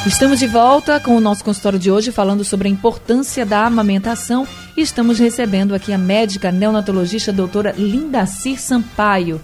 Estamos 0.05 0.37
de 0.37 0.47
volta 0.47 0.99
com 0.99 1.15
o 1.15 1.21
nosso 1.21 1.45
consultório 1.45 1.79
de 1.79 1.89
hoje 1.89 2.11
falando 2.11 2.43
sobre 2.43 2.67
a 2.67 2.71
importância 2.71 3.45
da 3.45 3.65
amamentação 3.65 4.45
e 4.75 4.81
estamos 4.81 5.17
recebendo 5.17 5.73
aqui 5.73 5.93
a 5.93 5.97
médica 5.97 6.51
neonatologista 6.51 7.31
doutora 7.31 7.73
Lindacir 7.77 8.59
Sampaio. 8.59 9.39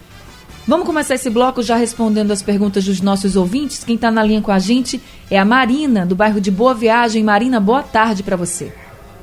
Vamos 0.68 0.86
começar 0.86 1.16
esse 1.16 1.30
bloco 1.30 1.64
já 1.64 1.78
respondendo 1.78 2.32
as 2.32 2.42
perguntas 2.42 2.84
dos 2.84 3.00
nossos 3.00 3.36
ouvintes. 3.36 3.84
Quem 3.84 3.96
está 3.96 4.12
na 4.12 4.22
linha 4.22 4.42
com 4.42 4.52
a 4.52 4.60
gente 4.60 5.02
é 5.32 5.40
a 5.40 5.46
Marina, 5.46 6.06
do 6.06 6.16
bairro 6.16 6.42
de 6.42 6.52
Boa 6.52 6.74
Viagem. 6.74 7.24
Marina, 7.24 7.60
boa 7.60 7.82
tarde 7.82 8.22
para 8.22 8.36
você. 8.36 8.74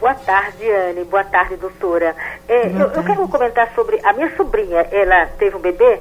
Boa 0.07 0.15
tarde, 0.15 0.71
Anne. 0.71 1.03
Boa 1.03 1.25
tarde, 1.25 1.57
doutora. 1.57 2.15
É, 2.47 2.69
boa 2.69 2.85
eu, 2.85 2.91
tarde. 2.93 2.97
eu, 2.97 3.03
quero 3.03 3.29
comentar 3.29 3.75
sobre 3.75 3.99
a 4.05 4.13
minha 4.13 4.31
sobrinha. 4.37 4.87
Ela 4.93 5.27
teve 5.37 5.57
um 5.57 5.59
bebê 5.59 6.01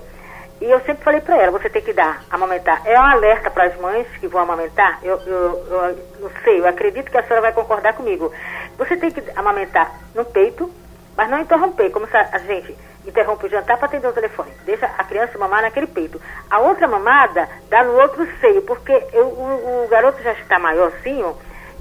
e 0.62 0.66
eu 0.66 0.80
sempre 0.82 1.04
falei 1.04 1.22
para 1.22 1.38
ela: 1.38 1.58
você 1.58 1.72
tem 1.72 1.82
que 1.82 1.92
dar, 1.92 2.24
amamentar. 2.30 2.84
É 2.86 3.00
um 3.00 3.04
alerta 3.04 3.50
para 3.50 3.64
as 3.64 3.76
mães 3.82 4.06
que 4.20 4.28
vão 4.28 4.42
amamentar. 4.42 5.00
Eu, 5.02 5.20
eu, 5.26 5.66
eu 5.68 5.98
não 6.20 6.30
sei, 6.44 6.60
eu 6.60 6.68
acredito 6.68 7.10
que 7.10 7.18
a 7.18 7.24
senhora 7.24 7.42
vai 7.42 7.52
concordar 7.52 7.94
comigo. 7.94 8.32
Você 8.78 8.96
tem 8.96 9.10
que 9.10 9.24
amamentar 9.36 9.92
no 10.14 10.24
peito, 10.24 10.72
mas 11.18 11.28
não 11.28 11.40
interromper, 11.40 11.90
como 11.90 12.08
a 12.14 12.38
gente 12.38 12.78
interrompe 13.08 13.48
o 13.48 13.50
jantar 13.50 13.78
para 13.78 13.88
atender 13.88 14.08
o 14.08 14.14
telefone. 14.14 14.52
Deixa 14.66 14.86
a 14.86 15.04
criança 15.04 15.36
mamar 15.40 15.64
naquele 15.64 15.88
peito. 15.88 16.22
A 16.52 16.60
outra 16.60 16.88
mamada 16.88 17.50
dá 17.70 17.84
no 17.84 18.00
outro 18.00 18.28
seio, 18.40 18.62
porque 18.62 18.92
eu, 19.14 19.26
o, 19.26 19.86
o, 19.86 19.88
garoto 19.88 20.22
já 20.22 20.34
está 20.34 20.60
maiorzinho 20.60 21.36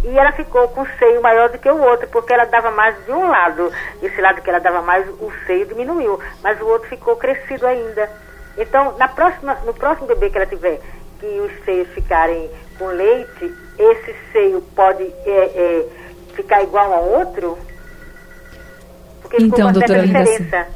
e 0.04 0.18
ela 0.18 0.32
ficou 0.32 0.68
com 0.68 0.82
o 0.82 0.88
seio 0.98 1.22
maior 1.22 1.48
do 1.48 1.58
que 1.58 1.68
o 1.68 1.80
outro, 1.80 2.06
porque 2.08 2.32
ela 2.32 2.44
dava 2.44 2.70
mais 2.70 2.94
de 3.04 3.10
um 3.10 3.26
lado. 3.28 3.72
Esse 4.02 4.20
lado 4.20 4.42
que 4.42 4.50
ela 4.50 4.58
dava 4.58 4.82
mais, 4.82 5.08
o 5.08 5.32
seio 5.46 5.66
diminuiu, 5.66 6.20
mas 6.42 6.60
o 6.60 6.66
outro 6.66 6.88
ficou 6.88 7.16
crescido 7.16 7.66
ainda. 7.66 8.10
Então, 8.58 8.96
na 8.98 9.08
próxima, 9.08 9.54
no 9.64 9.72
próximo 9.72 10.06
bebê 10.06 10.28
que 10.28 10.36
ela 10.36 10.46
tiver, 10.46 10.80
que 11.18 11.26
os 11.26 11.64
seios 11.64 11.88
ficarem 11.88 12.50
com 12.78 12.86
leite, 12.86 13.52
esse 13.78 14.14
seio 14.30 14.60
pode 14.76 15.02
é, 15.02 15.26
é, 15.26 15.86
ficar 16.34 16.62
igual 16.62 16.92
ao 16.92 17.08
outro? 17.08 17.58
Porque 19.22 19.42
então, 19.42 19.72
doutora 19.72 20.06
diferença. 20.06 20.66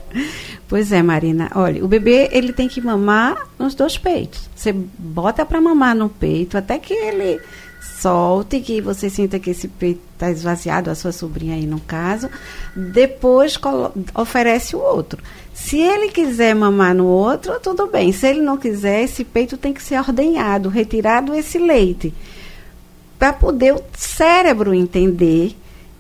Pois 0.67 0.93
é, 0.93 1.03
Marina. 1.03 1.51
Olha, 1.55 1.85
o 1.85 1.89
bebê 1.89 2.29
ele 2.33 2.53
tem 2.53 2.69
que 2.69 2.81
mamar 2.81 3.47
nos 3.59 3.75
dois 3.75 3.97
peitos. 3.97 4.51
Você 4.55 4.73
bota 4.73 5.45
para 5.45 5.61
mamar 5.61 5.95
no 5.95 6.09
peito 6.09 6.59
até 6.59 6.79
que 6.79 6.93
ele 6.93 7.41
solte, 8.00 8.61
que 8.61 8.80
você 8.80 9.09
sinta 9.11 9.38
que 9.38 9.50
esse 9.50 9.68
peito 9.68 10.00
está 10.12 10.30
esvaziado, 10.30 10.90
a 10.90 10.95
sua 10.95 11.12
sobrinha 11.12 11.54
aí 11.54 11.66
no 11.66 11.80
caso. 11.80 12.28
Depois 12.75 13.59
oferece 14.14 14.76
o 14.76 14.80
outro. 14.80 15.23
Se 15.52 15.78
ele 15.78 16.09
quiser 16.09 16.54
mamar 16.54 16.95
no 16.95 17.07
outro, 17.07 17.59
tudo 17.61 17.87
bem. 17.87 18.12
Se 18.12 18.28
ele 18.28 18.40
não 18.40 18.57
quiser, 18.57 19.02
esse 19.02 19.25
peito 19.25 19.57
tem 19.57 19.73
que 19.73 19.83
ser 19.83 19.99
ordenhado, 19.99 20.68
retirado 20.68 21.35
esse 21.35 21.59
leite. 21.59 22.14
Para 23.18 23.33
poder 23.33 23.75
o 23.75 23.83
cérebro 23.97 24.73
entender 24.73 25.57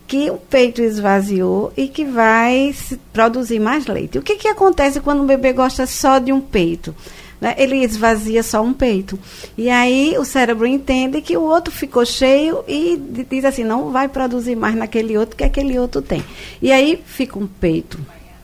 que 0.06 0.30
o 0.30 0.38
peito 0.38 0.80
esvaziou 0.80 1.70
e 1.76 1.86
que 1.86 2.04
vai 2.04 2.74
produzir 3.12 3.60
mais 3.60 3.86
leite. 3.86 4.18
O 4.18 4.22
que, 4.22 4.36
que 4.36 4.48
acontece 4.48 5.00
quando 5.00 5.22
o 5.22 5.26
bebê 5.26 5.52
gosta 5.52 5.86
só 5.86 6.18
de 6.18 6.32
um 6.32 6.40
peito? 6.40 6.94
Né? 7.40 7.54
Ele 7.56 7.76
esvazia 7.84 8.42
só 8.42 8.62
um 8.62 8.72
peito. 8.72 9.18
E 9.56 9.70
aí 9.70 10.16
o 10.18 10.24
cérebro 10.24 10.66
entende 10.66 11.20
que 11.20 11.36
o 11.36 11.42
outro 11.42 11.72
ficou 11.72 12.04
cheio 12.04 12.64
e 12.66 13.00
diz 13.28 13.44
assim, 13.44 13.64
não 13.64 13.90
vai 13.90 14.08
produzir 14.08 14.56
mais 14.56 14.74
naquele 14.74 15.16
outro 15.16 15.36
que 15.36 15.44
aquele 15.44 15.78
outro 15.78 16.02
tem. 16.02 16.24
E 16.60 16.72
aí 16.72 17.02
fica 17.04 17.38
um 17.38 17.46
peito 17.46 17.98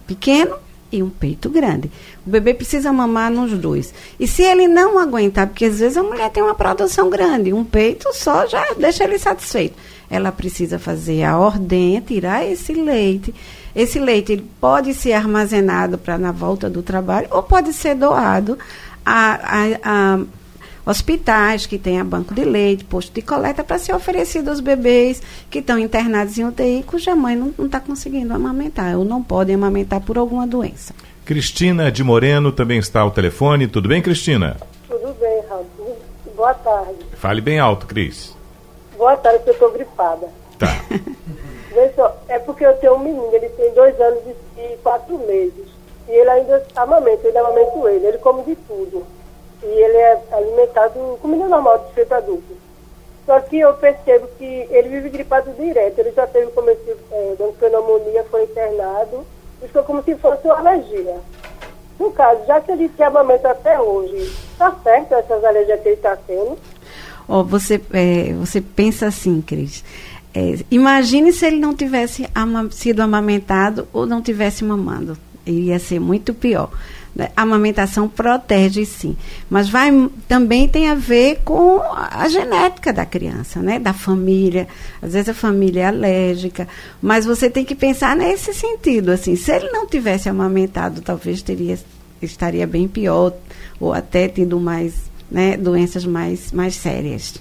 pequeno 0.07 0.57
e 0.93 1.03
um 1.03 1.11
peito 1.11 1.51
grande. 1.51 1.91
O 2.25 2.31
bebê 2.31 2.55
precisa 2.55 2.93
mamar 2.93 3.31
nos 3.31 3.53
dois. 3.53 3.93
E 4.19 4.27
se 4.29 4.43
ele 4.43 4.69
não 4.69 4.99
aguentar, 4.99 5.49
porque 5.49 5.65
às 5.65 5.81
vezes 5.81 5.97
a 5.97 6.03
mulher 6.03 6.31
tem 6.31 6.43
uma 6.43 6.55
produção 6.55 7.11
grande, 7.11 7.53
um 7.53 7.65
peito 7.65 8.15
só 8.15 8.47
já 8.47 8.65
deixa 8.79 9.05
ele 9.05 9.19
satisfeito 9.19 9.75
ela 10.15 10.31
precisa 10.31 10.79
fazer 10.79 11.25
a 11.25 11.39
ordenha, 11.39 12.01
tirar 12.01 12.47
esse 12.47 12.73
leite. 12.73 13.35
Esse 13.75 13.99
leite 13.99 14.33
ele 14.33 14.49
pode 14.61 14.95
ser 14.95 15.13
armazenado 15.13 15.99
para 15.99 16.17
na 16.17 16.33
volta 16.33 16.71
do 16.71 16.83
trabalho 16.83 17.29
ou 17.31 17.43
pode 17.43 17.73
ser 17.73 17.95
doado 17.95 18.59
a, 19.05 19.35
a, 19.35 20.15
a 20.15 20.21
hospitais 20.87 21.67
que 21.67 21.79
tenham 21.79 22.07
banco 22.07 22.35
de 22.35 22.45
leite, 22.45 22.85
posto 22.85 23.13
de 23.13 23.23
coleta, 23.23 23.65
para 23.65 23.79
ser 23.79 23.95
oferecido 23.95 24.51
aos 24.51 24.61
bebês 24.61 25.23
que 25.51 25.59
estão 25.59 25.79
internados 25.79 26.39
em 26.39 26.45
UTI, 26.45 26.85
cuja 26.87 27.17
mãe 27.17 27.37
não 27.37 27.53
está 27.65 27.81
conseguindo 27.81 28.35
amamentar 28.35 28.97
ou 28.97 29.05
não 29.05 29.23
podem 29.23 29.55
amamentar 29.55 30.01
por 30.01 30.19
alguma 30.19 30.47
doença. 30.47 30.95
Cristina 31.25 31.91
de 31.91 32.05
Moreno 32.05 32.53
também 32.53 32.79
está 32.79 33.01
ao 33.01 33.11
telefone. 33.11 33.67
Tudo 33.67 33.89
bem, 33.89 34.03
Cristina? 34.03 34.59
Tudo 34.87 35.15
bem, 35.19 35.43
Raul. 35.49 35.99
Boa 36.37 36.53
tarde. 36.53 36.99
Fale 37.15 37.41
bem 37.41 37.59
alto, 37.59 37.87
Cris. 37.87 38.37
Boa 38.99 39.17
tarde, 39.17 39.43
eu 39.47 39.53
estou 39.53 39.73
gripada. 39.73 40.29
Tá. 40.59 40.85
só, 41.95 42.17
é 42.29 42.39
porque 42.39 42.65
eu 42.65 42.77
tenho 42.77 42.95
um 42.95 42.99
menino, 42.99 43.29
ele 43.33 43.49
tem 43.51 43.73
dois 43.73 44.01
anos 44.01 44.23
e 44.57 44.77
quatro 44.83 45.19
meses. 45.19 45.69
E 46.09 46.13
ele 46.13 46.31
ainda 46.31 46.63
amamenta, 46.77 47.27
ele 47.27 47.39
amamento 47.39 47.89
ele, 47.89 48.07
ele 48.07 48.19
come 48.19 48.43
de 48.45 48.57
tudo. 48.57 49.05
E 49.63 49.67
ele 49.67 49.97
é 49.97 50.23
alimentado 50.33 51.19
comida 51.21 51.49
normal 51.49 51.79
de 51.79 51.95
feito 51.95 52.13
adulto. 52.13 52.65
Só 53.27 53.41
que 53.41 53.59
eu 53.59 53.73
percebo 53.75 54.29
que 54.39 54.45
ele 54.45 54.89
vive 54.89 55.09
gripado 55.09 55.51
direto. 55.53 55.99
Ele 55.99 56.13
já 56.13 56.27
teve 56.27 56.51
começo 56.53 56.81
é, 57.11 57.35
de 57.39 57.53
pneumonia, 57.59 58.25
foi 58.31 58.45
internado. 58.45 59.25
Ficou 59.63 59.83
como 59.83 60.03
se 60.03 60.15
fosse 60.17 60.47
uma 60.47 60.59
alergia. 60.59 61.17
No 61.99 62.11
caso, 62.13 62.45
já 62.47 62.61
que 62.61 62.73
ele 62.73 62.91
se 62.95 63.03
amamenta 63.03 63.51
até 63.51 63.81
hoje, 63.81 64.17
está 64.53 64.75
certo 64.83 65.15
essas 65.15 65.43
alergias 65.43 65.81
que 65.81 65.89
ele 65.89 65.97
está 65.97 66.17
tendo? 66.17 66.59
Oh, 67.27 67.43
você, 67.43 67.81
é, 67.95 68.35
você 68.35 68.61
pensa 68.61 69.07
assim, 69.07 69.41
Cris. 69.41 69.83
É, 70.35 70.59
imagine 70.71 71.33
se 71.33 71.47
ele 71.47 71.59
não 71.61 71.75
tivesse 71.75 72.27
ama 72.35 72.69
sido 72.71 73.01
amamentado 73.01 73.87
ou 73.93 74.05
não 74.05 74.21
tivesse 74.21 74.65
mamando. 74.65 75.17
Iria 75.47 75.79
ser 75.79 76.01
muito 76.01 76.35
pior. 76.35 76.71
Né? 77.15 77.31
A 77.37 77.43
amamentação 77.43 78.09
protege 78.09 78.85
sim, 78.85 79.17
mas 79.49 79.69
vai 79.69 80.11
também 80.27 80.69
tem 80.69 80.89
a 80.89 80.97
ver 80.97 81.43
com 81.45 81.81
a 81.81 82.29
genética 82.29 82.93
da 82.93 83.07
criança, 83.07 83.61
né? 83.63 83.79
Da 83.79 83.93
família. 83.93 84.67
Às 85.01 85.13
vezes 85.13 85.29
a 85.29 85.35
família 85.35 85.83
é 85.83 85.87
alérgica, 85.87 86.67
mas 87.01 87.25
você 87.25 87.49
tem 87.49 87.65
que 87.65 87.77
pensar 87.77 88.17
nesse 88.17 88.53
sentido, 88.53 89.11
assim, 89.11 89.37
se 89.37 89.53
ele 89.53 89.71
não 89.71 89.87
tivesse 89.87 90.29
amamentado, 90.29 91.01
talvez 91.01 91.41
teria 91.41 91.79
estaria 92.21 92.67
bem 92.67 92.89
pior 92.89 93.35
ou 93.79 93.93
até 93.93 94.27
tendo 94.29 94.59
mais, 94.59 94.95
né, 95.31 95.57
doenças 95.57 96.05
mais 96.05 96.51
mais 96.51 96.75
sérias. 96.75 97.35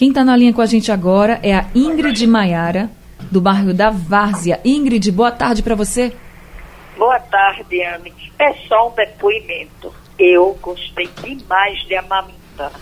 Quem 0.00 0.08
está 0.08 0.24
na 0.24 0.34
linha 0.34 0.54
com 0.54 0.62
a 0.62 0.66
gente 0.66 0.90
agora 0.90 1.38
é 1.42 1.54
a 1.54 1.66
Ingrid 1.74 2.26
Maiara, 2.26 2.90
do 3.30 3.38
bairro 3.38 3.74
da 3.74 3.90
Várzea. 3.90 4.58
Ingrid, 4.64 5.12
boa 5.12 5.30
tarde 5.30 5.62
para 5.62 5.74
você. 5.74 6.16
Boa 6.96 7.20
tarde, 7.20 7.82
Anne. 7.82 8.10
É 8.38 8.50
só 8.66 8.88
um 8.88 8.94
depoimento. 8.94 9.94
Eu 10.18 10.58
gostei 10.62 11.06
demais 11.22 11.80
de 11.80 11.96
amamentar. 11.96 12.72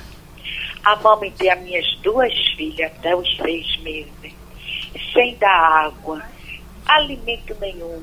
Amamentei 0.84 1.50
as 1.50 1.60
minhas 1.60 1.92
duas 2.04 2.32
filhas 2.56 2.92
até 2.92 3.16
os 3.16 3.36
seis 3.36 3.76
meses, 3.82 4.32
sem 5.12 5.34
dar 5.38 5.86
água, 5.86 6.22
alimento 6.86 7.52
nenhum. 7.60 8.00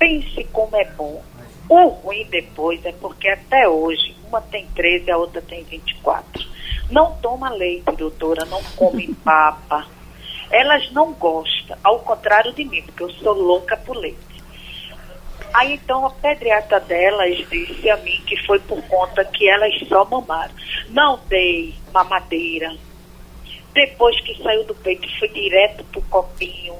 Pense 0.00 0.42
como 0.52 0.74
é 0.74 0.84
bom. 0.96 1.22
O 1.68 1.88
ruim 1.88 2.24
depois 2.30 2.84
é 2.84 2.92
porque 2.92 3.28
até 3.28 3.68
hoje, 3.68 4.14
uma 4.28 4.40
tem 4.40 4.66
13 4.68 5.10
a 5.10 5.16
outra 5.16 5.42
tem 5.42 5.64
24. 5.64 6.46
Não 6.90 7.16
toma 7.16 7.50
leite, 7.50 7.90
doutora, 7.96 8.44
não 8.44 8.62
come 8.76 9.12
papa. 9.24 9.86
Elas 10.50 10.90
não 10.92 11.12
gostam, 11.12 11.76
ao 11.82 11.98
contrário 12.00 12.52
de 12.52 12.64
mim, 12.64 12.82
porque 12.82 13.02
eu 13.02 13.10
sou 13.10 13.34
louca 13.34 13.76
por 13.76 13.96
leite. 13.96 14.36
Aí 15.52 15.74
então 15.74 16.06
a 16.06 16.10
pediatra 16.10 16.78
delas 16.80 17.36
disse 17.48 17.88
a 17.88 17.96
mim 17.96 18.20
que 18.26 18.36
foi 18.46 18.60
por 18.60 18.80
conta 18.82 19.24
que 19.24 19.48
elas 19.48 19.72
só 19.88 20.04
mamaram. 20.04 20.54
Não 20.90 21.18
dei 21.28 21.74
mamadeira. 21.92 22.76
Depois 23.72 24.18
que 24.20 24.40
saiu 24.42 24.64
do 24.64 24.74
peito, 24.74 25.08
foi 25.18 25.28
direto 25.28 25.82
pro 25.84 26.02
copinho. 26.02 26.74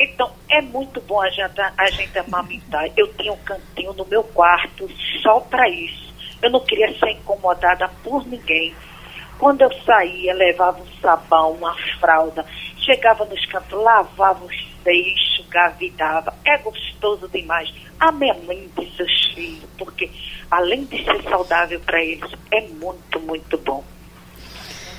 Então, 0.00 0.32
é 0.48 0.62
muito 0.62 0.98
bom 1.02 1.20
a 1.20 1.28
gente, 1.28 1.60
a 1.60 1.90
gente 1.90 2.18
amamentar. 2.18 2.88
Eu 2.96 3.12
tinha 3.14 3.32
um 3.32 3.38
cantinho 3.38 3.92
no 3.92 4.06
meu 4.06 4.24
quarto 4.24 4.88
só 5.22 5.40
para 5.40 5.68
isso. 5.68 6.14
Eu 6.40 6.48
não 6.48 6.60
queria 6.60 6.98
ser 6.98 7.10
incomodada 7.10 7.86
por 8.02 8.26
ninguém. 8.26 8.74
Quando 9.38 9.60
eu 9.60 9.70
saía, 9.84 10.32
levava 10.32 10.80
um 10.80 11.00
sabão, 11.02 11.52
uma 11.52 11.76
fralda, 11.98 12.46
chegava 12.78 13.26
nos 13.26 13.44
cantos, 13.44 13.78
lavava 13.78 14.42
os 14.42 14.68
seios, 14.82 15.20
enxugava 15.20 15.76
e 15.84 15.90
dava. 15.90 16.34
É 16.46 16.56
gostoso 16.58 17.28
demais. 17.28 17.70
Amamente 17.98 18.96
seus 18.96 19.24
filhos, 19.34 19.68
porque 19.76 20.10
além 20.50 20.84
de 20.86 21.04
ser 21.04 21.22
saudável 21.24 21.78
para 21.80 22.02
eles, 22.02 22.30
é 22.50 22.62
muito, 22.68 23.20
muito 23.20 23.58
bom. 23.58 23.84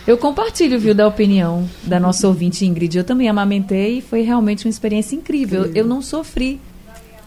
Eu 0.07 0.17
compartilho, 0.17 0.79
viu, 0.79 0.95
da 0.95 1.07
opinião 1.07 1.69
da 1.83 1.99
nossa 1.99 2.27
ouvinte 2.27 2.65
Ingrid. 2.65 2.97
Eu 2.97 3.03
também 3.03 3.29
amamentei 3.29 3.99
e 3.99 4.01
foi 4.01 4.21
realmente 4.21 4.65
uma 4.65 4.71
experiência 4.71 5.15
incrível. 5.15 5.71
Eu 5.75 5.85
não 5.85 6.01
sofri 6.01 6.59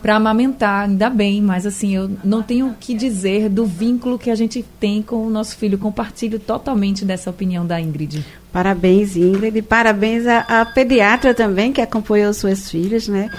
para 0.02 0.16
amamentar, 0.16 0.84
ainda 0.84 1.08
bem, 1.08 1.40
mas 1.40 1.64
assim, 1.64 1.94
eu 1.94 2.10
não 2.22 2.42
tenho 2.42 2.66
o 2.66 2.74
que 2.74 2.92
dizer 2.92 3.48
do 3.48 3.64
vínculo 3.64 4.18
que 4.18 4.30
a 4.30 4.34
gente 4.34 4.62
tem 4.78 5.00
com 5.00 5.26
o 5.26 5.30
nosso 5.30 5.56
filho. 5.56 5.78
Compartilho 5.78 6.38
totalmente 6.38 7.06
dessa 7.06 7.30
opinião 7.30 7.64
da 7.64 7.80
Ingrid. 7.80 8.22
Parabéns, 8.52 9.16
Ingrid. 9.16 9.62
Parabéns 9.62 10.26
à, 10.26 10.40
à 10.40 10.66
pediatra 10.66 11.32
também, 11.32 11.72
que 11.72 11.80
acompanhou 11.80 12.34
suas 12.34 12.70
filhas, 12.70 13.08
né? 13.08 13.30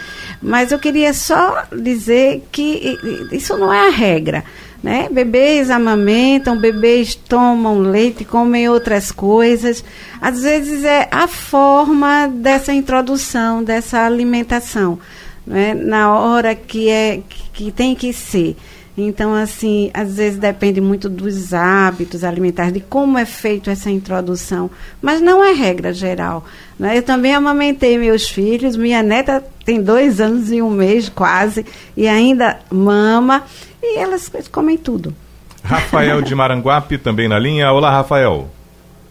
Mas 0.42 0.72
eu 0.72 0.80
queria 0.80 1.14
só 1.14 1.66
dizer 1.72 2.44
que 2.52 2.98
isso 3.32 3.56
não 3.58 3.72
é 3.72 3.88
a 3.88 3.92
regra. 3.92 4.44
Né? 4.86 5.10
Bebês 5.12 5.72
amamentam, 5.72 6.56
bebês 6.56 7.16
tomam 7.16 7.80
leite, 7.80 8.24
comem 8.24 8.70
outras 8.70 9.12
coisas. 9.12 9.84
Às 10.22 10.44
vezes 10.44 10.84
é 10.84 11.08
a 11.10 11.28
forma 11.28 12.28
dessa 12.28 12.72
introdução, 12.72 13.64
dessa 13.64 14.06
alimentação 14.06 15.00
né, 15.44 15.74
na 15.74 16.14
hora 16.14 16.54
que, 16.54 16.88
é, 16.88 17.20
que 17.52 17.72
tem 17.72 17.96
que 17.96 18.14
ser. 18.14 18.56
Então, 18.98 19.34
assim, 19.34 19.92
às 19.94 20.16
vezes 20.16 20.40
depende 20.40 20.80
muito 20.80 21.10
dos 21.10 21.54
hábitos 21.54 22.24
alimentares, 22.24 22.72
de 22.72 22.80
como 22.80 23.18
é 23.18 23.26
feito 23.26 23.70
essa 23.70 23.90
introdução, 23.90 24.70
mas 25.02 25.20
não 25.20 25.44
é 25.44 25.52
regra 25.52 25.92
geral. 25.92 26.46
Né? 26.80 26.98
Eu 26.98 27.04
também 27.04 27.34
amamentei 27.34 27.98
meus 27.98 28.30
filhos, 28.30 28.78
minha 28.78 29.04
neta 29.04 29.44
tem 29.66 29.82
dois 29.82 30.22
anos 30.22 30.50
e 30.50 30.62
um 30.62 30.70
mês 30.70 31.10
quase, 31.10 31.66
e 31.98 32.08
ainda 32.08 32.60
mama, 32.72 33.44
e 33.84 33.98
elas 33.98 34.32
comem 34.50 34.78
tudo. 34.78 35.14
Rafael 35.62 36.22
de 36.22 36.34
Maranguape 36.34 36.98
também 36.98 37.28
na 37.28 37.40
linha. 37.40 37.72
Olá, 37.74 37.90
Rafael. 37.90 38.48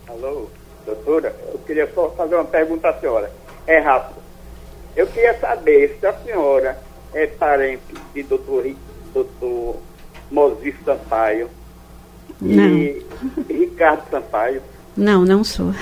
Alô, 0.08 0.48
doutora, 0.86 1.34
eu 1.52 1.58
queria 1.58 1.90
só 1.94 2.08
fazer 2.16 2.36
uma 2.36 2.44
pergunta 2.44 2.88
à 2.88 2.94
senhora. 2.94 3.30
É 3.66 3.80
rápido. 3.80 4.22
Eu 4.96 5.06
queria 5.08 5.36
saber 5.38 5.98
se 5.98 6.06
a 6.06 6.12
senhora 6.12 6.78
é 7.12 7.26
parente 7.26 7.82
de 8.14 8.22
doutor, 8.22 8.64
doutor 9.14 9.80
Mozir 10.30 10.74
Sampaio 10.84 11.48
não. 12.40 12.76
e 12.76 13.06
Ricardo 13.48 14.02
Sampaio. 14.10 14.60
Não, 14.96 15.24
não 15.24 15.42
sou. 15.42 15.72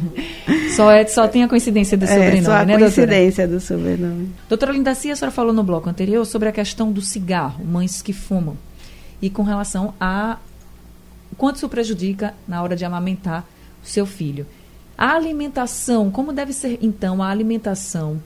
só, 0.74 0.90
é, 0.90 1.06
só 1.06 1.28
tem 1.28 1.42
a 1.42 1.48
coincidência 1.48 1.96
do 1.96 2.06
sobrenome, 2.06 2.38
é, 2.38 2.42
só 2.42 2.52
a 2.52 2.64
né, 2.64 2.78
coincidência 2.78 3.46
doutora? 3.46 3.76
do 3.76 3.82
sobrenome. 3.82 4.32
Doutora 4.48 4.72
Linda 4.72 4.94
Cia, 4.94 5.12
a 5.12 5.16
senhora 5.16 5.34
falou 5.34 5.52
no 5.52 5.62
bloco 5.62 5.88
anterior 5.88 6.24
sobre 6.24 6.48
a 6.48 6.52
questão 6.52 6.90
do 6.90 7.02
cigarro, 7.02 7.64
mães 7.64 8.00
que 8.00 8.12
fumam. 8.12 8.56
E 9.20 9.28
com 9.28 9.42
relação 9.42 9.92
a 10.00 10.38
quanto 11.36 11.56
isso 11.56 11.68
prejudica 11.68 12.34
na 12.48 12.62
hora 12.62 12.74
de 12.74 12.84
amamentar 12.84 13.44
o 13.82 13.86
seu 13.86 14.06
filho. 14.06 14.46
A 14.96 15.14
alimentação, 15.14 16.10
como 16.10 16.32
deve 16.32 16.52
ser 16.52 16.78
então 16.80 17.22
a 17.22 17.28
alimentação 17.28 18.20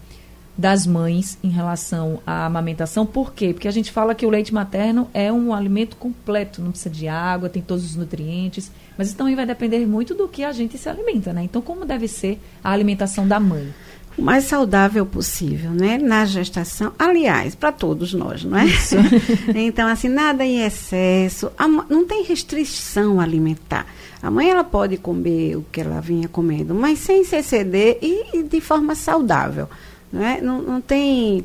das 0.57 0.87
mães 0.87 1.37
em 1.43 1.49
relação 1.49 2.21
à 2.27 2.47
amamentação. 2.47 3.05
Por 3.05 3.33
quê? 3.33 3.53
Porque 3.53 3.69
a 3.69 3.73
gente 3.73 3.91
fala 3.91 4.15
que 4.15 4.25
o 4.25 4.31
leite 4.31 4.55
materno 4.55 5.09
é 5.13 5.33
um 5.33 5.53
alimento 5.53 5.97
completo, 5.97 6.63
não 6.63 6.71
precisa 6.71 6.91
de 6.91 7.09
água, 7.09 7.49
tem 7.49 7.61
todos 7.61 7.85
os 7.85 7.97
nutrientes, 7.97 8.71
mas 8.97 9.09
isso 9.09 9.17
também 9.17 9.35
vai 9.35 9.47
depender 9.47 9.85
muito 9.87 10.15
do 10.15 10.29
que 10.29 10.45
a 10.45 10.53
gente 10.53 10.79
se 10.79 10.89
alimenta, 10.89 11.33
né? 11.33 11.43
Então, 11.43 11.61
como 11.61 11.85
deve 11.85 12.07
ser 12.07 12.41
a 12.63 12.71
alimentação 12.71 13.27
da 13.27 13.41
mãe? 13.41 13.75
o 14.17 14.23
mais 14.23 14.45
saudável 14.45 15.05
possível, 15.05 15.73
né? 15.73 15.99
Na 15.99 16.25
gestação, 16.25 16.93
aliás, 16.99 17.55
para 17.55 17.73
todos 17.73 18.15
nós, 18.15 18.45
não 18.45 18.57
é? 18.57 18.67
Isso. 18.67 18.97
então, 19.55 19.89
assim, 19.89 20.09
nada 20.09 20.45
em 20.45 20.65
excesso, 20.65 21.51
não 21.89 22.07
tem 22.07 22.23
restrição 22.23 23.21
alimentar. 23.21 23.87
A 24.23 24.31
mãe 24.31 24.49
ela 24.49 24.65
pode 24.65 24.97
comer 24.97 25.57
o 25.57 25.67
que 25.71 25.81
ela 25.81 26.01
vinha 26.01 26.29
comendo, 26.29 26.75
mas 26.75 27.01
sem 27.01 27.25
se 27.25 27.37
exceder 27.37 27.99
e, 28.01 28.39
e 28.39 28.43
de 28.43 28.61
forma 28.61 28.95
saudável. 28.95 29.69
Né? 30.15 30.39
Não, 30.41 30.63
não 30.63 30.81
tem 30.81 31.43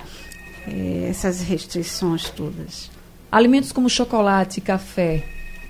é, 0.67 1.07
essas 1.09 1.41
restrições 1.41 2.29
todas. 2.29 2.91
Alimentos 3.31 3.71
como 3.71 3.89
chocolate, 3.89 4.61
café, 4.61 5.23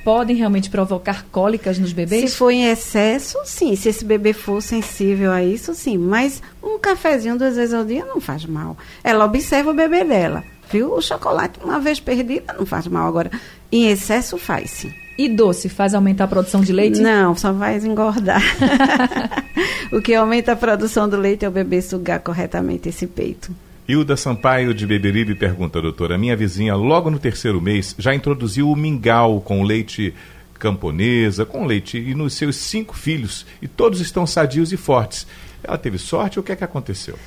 podem 0.03 0.35
realmente 0.35 0.69
provocar 0.69 1.25
cólicas 1.31 1.79
nos 1.79 1.93
bebês? 1.93 2.29
Se 2.29 2.35
for 2.35 2.51
em 2.51 2.65
excesso, 2.69 3.37
sim. 3.45 3.73
Se 3.77 3.87
esse 3.87 4.03
bebê 4.03 4.33
for 4.33 4.61
sensível 4.61 5.31
a 5.31 5.41
isso, 5.41 5.73
sim. 5.73 5.97
Mas 5.97 6.43
um 6.61 6.77
cafezinho 6.77 7.37
duas 7.37 7.55
vezes 7.55 7.73
ao 7.73 7.85
dia 7.85 8.03
não 8.03 8.19
faz 8.19 8.45
mal. 8.45 8.77
Ela 9.01 9.23
observa 9.23 9.71
o 9.71 9.73
bebê 9.73 10.03
dela. 10.03 10.43
Viu? 10.69 10.93
O 10.93 11.01
chocolate, 11.01 11.57
uma 11.63 11.79
vez 11.79 12.01
perdida, 12.01 12.53
não 12.53 12.65
faz 12.65 12.85
mal. 12.85 13.07
Agora, 13.07 13.31
em 13.71 13.87
excesso, 13.87 14.37
faz 14.37 14.71
sim. 14.71 14.93
E 15.19 15.27
doce 15.27 15.67
faz 15.67 15.93
aumentar 15.93 16.23
a 16.23 16.27
produção 16.29 16.61
de 16.61 16.71
leite? 16.71 17.01
Não, 17.01 17.35
só 17.35 17.53
faz 17.53 17.83
engordar. 17.83 18.41
o 19.91 20.01
que 20.01 20.15
aumenta 20.15 20.53
a 20.53 20.55
produção 20.55 21.09
do 21.09 21.17
leite 21.17 21.43
é 21.43 21.49
o 21.49 21.51
bebê 21.51 21.81
sugar 21.81 22.21
corretamente 22.21 22.87
esse 22.87 23.05
peito. 23.05 23.53
Hilda 23.85 24.15
Sampaio 24.15 24.73
de 24.73 24.87
Beberibe 24.87 25.35
pergunta, 25.35 25.81
doutora, 25.81 26.17
minha 26.17 26.37
vizinha 26.37 26.73
logo 26.73 27.09
no 27.09 27.19
terceiro 27.19 27.59
mês 27.59 27.93
já 27.99 28.15
introduziu 28.15 28.71
o 28.71 28.75
mingau 28.77 29.41
com 29.41 29.61
leite 29.61 30.13
camponesa, 30.57 31.45
com 31.45 31.65
leite 31.65 31.97
e 31.97 32.15
nos 32.15 32.35
seus 32.35 32.55
cinco 32.55 32.95
filhos 32.95 33.45
e 33.61 33.67
todos 33.67 33.99
estão 33.99 34.25
sadios 34.25 34.71
e 34.71 34.77
fortes. 34.77 35.27
Ela 35.61 35.77
teve 35.77 35.97
sorte 35.97 36.39
ou 36.39 36.43
o 36.43 36.45
que 36.45 36.53
é 36.53 36.55
que 36.55 36.63
aconteceu? 36.63 37.19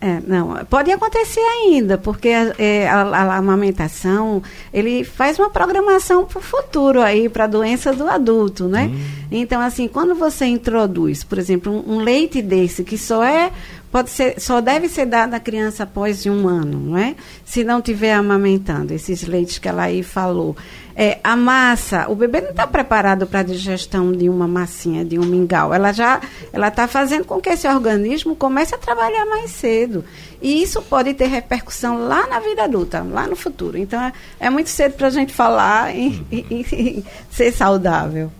É, 0.00 0.20
não, 0.24 0.64
pode 0.66 0.92
acontecer 0.92 1.40
ainda, 1.40 1.98
porque 1.98 2.28
é, 2.28 2.88
a, 2.88 3.02
a, 3.02 3.36
amamentação 3.36 4.40
ele 4.72 5.02
faz 5.02 5.38
uma 5.40 5.50
programação 5.50 6.24
para 6.24 6.38
o 6.38 6.42
futuro 6.42 7.02
aí, 7.02 7.28
para 7.28 7.44
a 7.44 7.48
doença 7.48 7.92
do 7.92 8.08
adulto, 8.08 8.68
né? 8.68 8.84
Hum. 8.84 9.26
Então, 9.30 9.60
assim, 9.60 9.88
quando 9.88 10.14
você 10.14 10.46
introduz, 10.46 11.24
por 11.24 11.36
exemplo, 11.36 11.72
um, 11.72 11.96
um, 11.96 11.98
leite 11.98 12.40
desse 12.40 12.84
que 12.84 12.96
só 12.96 13.24
é 13.24 13.50
pode 13.90 14.10
ser, 14.10 14.40
só 14.40 14.60
deve 14.60 14.88
ser 14.88 15.06
dada 15.06 15.36
à 15.36 15.40
criança 15.40 15.82
após 15.82 16.24
um 16.26 16.46
ano, 16.46 16.78
não 16.78 16.96
é? 16.96 17.16
Se 17.44 17.64
não 17.64 17.82
tiver 17.82 18.12
amamentando, 18.12 18.94
esses 18.94 19.26
leites 19.26 19.58
que 19.58 19.68
ela 19.68 19.82
aí 19.82 20.02
falou. 20.02 20.56
É, 20.98 21.18
a 21.22 21.36
massa, 21.36 22.08
o 22.08 22.14
bebê 22.14 22.40
não 22.40 22.50
está 22.50 22.66
preparado 22.66 23.26
para 23.26 23.40
a 23.40 23.42
digestão 23.42 24.12
de 24.12 24.30
uma 24.30 24.48
massinha, 24.48 25.04
de 25.04 25.18
um 25.18 25.24
mingau. 25.26 25.74
Ela 25.74 25.92
já 25.92 26.22
ela 26.50 26.68
está 26.68 26.88
fazendo 26.88 27.26
com 27.26 27.38
que 27.38 27.50
esse 27.50 27.68
organismo 27.68 28.34
comece 28.34 28.74
a 28.74 28.78
trabalhar 28.78 29.26
mais 29.26 29.50
cedo. 29.50 30.02
E 30.40 30.62
isso 30.62 30.80
pode 30.80 31.12
ter 31.12 31.26
repercussão 31.26 32.08
lá 32.08 32.26
na 32.26 32.40
vida 32.40 32.64
adulta, 32.64 33.02
lá 33.02 33.26
no 33.26 33.36
futuro. 33.36 33.76
Então, 33.76 34.00
é, 34.00 34.12
é 34.40 34.48
muito 34.48 34.70
cedo 34.70 34.94
para 34.94 35.08
a 35.08 35.10
gente 35.10 35.34
falar 35.34 35.94
em, 35.94 36.26
em 36.30 37.04
ser 37.30 37.52
saudável. 37.52 38.32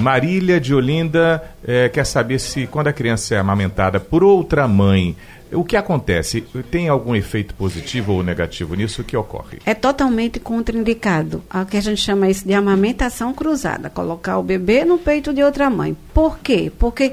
Marília 0.00 0.58
de 0.58 0.74
Olinda 0.74 1.42
eh, 1.62 1.88
quer 1.90 2.04
saber 2.04 2.38
se 2.38 2.66
quando 2.66 2.88
a 2.88 2.92
criança 2.92 3.34
é 3.34 3.38
amamentada 3.38 4.00
por 4.00 4.24
outra 4.24 4.66
mãe, 4.66 5.14
o 5.52 5.64
que 5.64 5.76
acontece? 5.76 6.42
Tem 6.70 6.88
algum 6.88 7.14
efeito 7.14 7.54
positivo 7.54 8.14
ou 8.14 8.22
negativo 8.22 8.74
nisso? 8.74 9.02
O 9.02 9.04
que 9.04 9.16
ocorre? 9.16 9.58
É 9.66 9.74
totalmente 9.74 10.38
contraindicado. 10.38 11.42
O 11.52 11.66
que 11.66 11.76
a 11.76 11.80
gente 11.80 12.00
chama 12.00 12.30
isso 12.30 12.46
de 12.46 12.54
amamentação 12.54 13.34
cruzada. 13.34 13.90
Colocar 13.90 14.38
o 14.38 14.42
bebê 14.42 14.84
no 14.84 14.96
peito 14.96 15.34
de 15.34 15.42
outra 15.42 15.68
mãe. 15.68 15.96
Por 16.14 16.38
quê? 16.38 16.72
Porque 16.78 17.12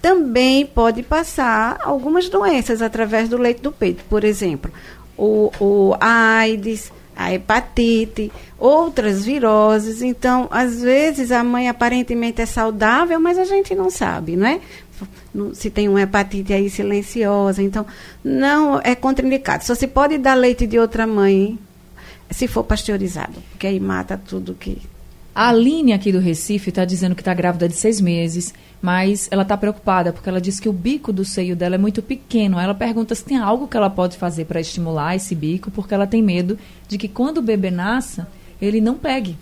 também 0.00 0.66
pode 0.66 1.02
passar 1.02 1.78
algumas 1.82 2.28
doenças 2.28 2.82
através 2.82 3.28
do 3.28 3.38
leite 3.38 3.62
do 3.62 3.72
peito. 3.72 4.04
Por 4.04 4.24
exemplo, 4.24 4.70
o, 5.16 5.50
o 5.58 5.96
AIDS, 5.98 6.92
a 7.18 7.34
hepatite, 7.34 8.30
outras 8.56 9.24
viroses. 9.24 10.00
Então, 10.02 10.46
às 10.52 10.80
vezes 10.80 11.32
a 11.32 11.42
mãe 11.42 11.68
aparentemente 11.68 12.40
é 12.40 12.46
saudável, 12.46 13.18
mas 13.18 13.36
a 13.36 13.44
gente 13.44 13.74
não 13.74 13.90
sabe, 13.90 14.36
não 14.36 14.46
é? 14.46 14.60
se 15.54 15.70
tem 15.70 15.88
uma 15.88 16.00
hepatite 16.00 16.52
aí 16.52 16.70
silenciosa. 16.70 17.62
Então, 17.62 17.84
não 18.22 18.80
é 18.82 18.94
contraindicado. 18.94 19.64
Só 19.64 19.74
se 19.74 19.86
pode 19.86 20.16
dar 20.16 20.34
leite 20.34 20.66
de 20.66 20.78
outra 20.78 21.06
mãe 21.06 21.58
se 22.30 22.46
for 22.46 22.62
pasteurizado, 22.62 23.42
porque 23.50 23.66
aí 23.66 23.80
mata 23.80 24.16
tudo 24.16 24.54
que. 24.54 24.80
A 25.38 25.50
Aline 25.50 25.92
aqui 25.92 26.10
do 26.10 26.18
Recife 26.18 26.70
está 26.70 26.84
dizendo 26.84 27.14
que 27.14 27.20
está 27.20 27.32
grávida 27.32 27.68
de 27.68 27.76
seis 27.76 28.00
meses, 28.00 28.52
mas 28.82 29.28
ela 29.30 29.42
está 29.42 29.56
preocupada 29.56 30.12
porque 30.12 30.28
ela 30.28 30.40
diz 30.40 30.58
que 30.58 30.68
o 30.68 30.72
bico 30.72 31.12
do 31.12 31.24
seio 31.24 31.54
dela 31.54 31.76
é 31.76 31.78
muito 31.78 32.02
pequeno. 32.02 32.58
Ela 32.58 32.74
pergunta 32.74 33.14
se 33.14 33.24
tem 33.24 33.36
algo 33.36 33.68
que 33.68 33.76
ela 33.76 33.88
pode 33.88 34.16
fazer 34.16 34.46
para 34.46 34.60
estimular 34.60 35.14
esse 35.14 35.36
bico, 35.36 35.70
porque 35.70 35.94
ela 35.94 36.08
tem 36.08 36.20
medo 36.20 36.58
de 36.88 36.98
que 36.98 37.06
quando 37.06 37.38
o 37.38 37.42
bebê 37.42 37.70
nasça, 37.70 38.26
ele 38.60 38.80
não 38.80 38.96
pegue. 38.96 39.38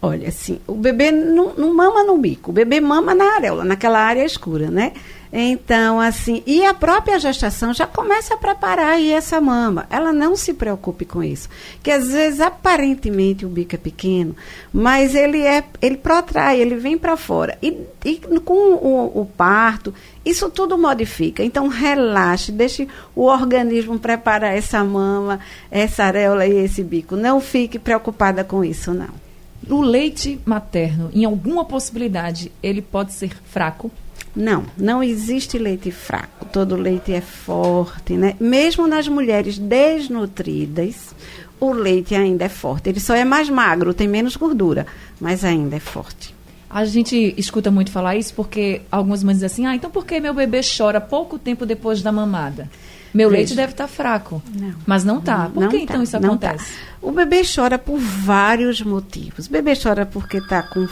Olha, 0.00 0.28
assim, 0.28 0.60
o 0.64 0.74
bebê 0.74 1.10
não, 1.10 1.54
não 1.56 1.74
mama 1.74 2.04
no 2.04 2.16
bico, 2.18 2.52
o 2.52 2.54
bebê 2.54 2.78
mama 2.78 3.12
na 3.12 3.34
areola, 3.34 3.64
naquela 3.64 3.98
área 3.98 4.24
escura, 4.24 4.70
né? 4.70 4.92
Então, 5.32 6.00
assim, 6.00 6.42
e 6.46 6.64
a 6.64 6.72
própria 6.72 7.18
gestação 7.18 7.74
já 7.74 7.86
começa 7.86 8.34
a 8.34 8.36
preparar 8.36 8.94
aí 8.94 9.12
essa 9.12 9.40
mama. 9.40 9.86
Ela 9.90 10.12
não 10.12 10.36
se 10.36 10.54
preocupe 10.54 11.04
com 11.04 11.22
isso. 11.22 11.48
Que 11.82 11.90
às 11.90 12.08
vezes, 12.08 12.40
aparentemente, 12.40 13.44
o 13.44 13.48
bico 13.48 13.74
é 13.74 13.78
pequeno, 13.78 14.34
mas 14.72 15.14
ele 15.14 15.42
é, 15.42 15.64
ele 15.82 15.96
protrai, 15.96 16.60
ele 16.60 16.76
vem 16.76 16.96
para 16.96 17.16
fora. 17.16 17.58
E, 17.62 17.76
e 18.04 18.16
com 18.40 18.74
o, 18.74 19.20
o, 19.20 19.26
parto, 19.26 19.92
isso 20.24 20.48
tudo 20.48 20.78
modifica. 20.78 21.42
Então, 21.42 21.68
relaxe, 21.68 22.52
deixe 22.52 22.88
o 23.14 23.24
organismo 23.24 23.98
preparar 23.98 24.56
essa 24.56 24.82
mama, 24.84 25.40
essa 25.70 26.04
areola 26.04 26.46
e 26.46 26.64
esse 26.64 26.82
bico. 26.82 27.16
Não 27.16 27.40
fique 27.40 27.78
preocupada 27.78 28.44
com 28.44 28.64
isso, 28.64 28.94
não. 28.94 29.26
O 29.68 29.80
leite 29.80 30.38
materno, 30.44 31.10
em 31.12 31.24
alguma 31.24 31.64
possibilidade, 31.64 32.52
ele 32.62 32.80
pode 32.80 33.12
ser 33.12 33.36
fraco? 33.46 33.90
Não, 34.36 34.66
não 34.76 35.02
existe 35.02 35.56
leite 35.56 35.90
fraco. 35.90 36.44
Todo 36.52 36.76
leite 36.76 37.10
é 37.12 37.22
forte, 37.22 38.12
né? 38.12 38.36
Mesmo 38.38 38.86
nas 38.86 39.08
mulheres 39.08 39.58
desnutridas, 39.58 41.14
o 41.58 41.72
leite 41.72 42.14
ainda 42.14 42.44
é 42.44 42.48
forte. 42.48 42.90
Ele 42.90 43.00
só 43.00 43.14
é 43.14 43.24
mais 43.24 43.48
magro, 43.48 43.94
tem 43.94 44.06
menos 44.06 44.36
gordura, 44.36 44.86
mas 45.18 45.42
ainda 45.42 45.76
é 45.76 45.80
forte. 45.80 46.34
A 46.68 46.84
gente 46.84 47.34
escuta 47.38 47.70
muito 47.70 47.90
falar 47.90 48.16
isso 48.16 48.34
porque 48.34 48.82
algumas 48.92 49.24
mães 49.24 49.36
dizem 49.36 49.46
assim: 49.46 49.66
ah, 49.66 49.74
então 49.74 49.90
por 49.90 50.04
que 50.04 50.20
meu 50.20 50.34
bebê 50.34 50.60
chora 50.62 51.00
pouco 51.00 51.38
tempo 51.38 51.64
depois 51.64 52.02
da 52.02 52.12
mamada? 52.12 52.68
Meu 53.14 53.30
Veja. 53.30 53.38
leite 53.38 53.54
deve 53.54 53.72
estar 53.72 53.84
tá 53.84 53.88
fraco. 53.88 54.42
Não. 54.54 54.74
Mas 54.84 55.02
não 55.02 55.18
está. 55.18 55.48
Por 55.48 55.62
não 55.62 55.70
que 55.70 55.78
tá, 55.78 55.82
então 55.82 56.02
isso 56.02 56.12
tá. 56.12 56.18
acontece? 56.18 56.74
Tá. 56.74 56.80
O 57.00 57.12
bebê 57.12 57.40
chora 57.42 57.78
por 57.78 57.98
vários 57.98 58.82
motivos. 58.82 59.46
O 59.46 59.50
bebê 59.50 59.72
chora 59.80 60.04
porque 60.04 60.36
está 60.36 60.62
com 60.62 60.86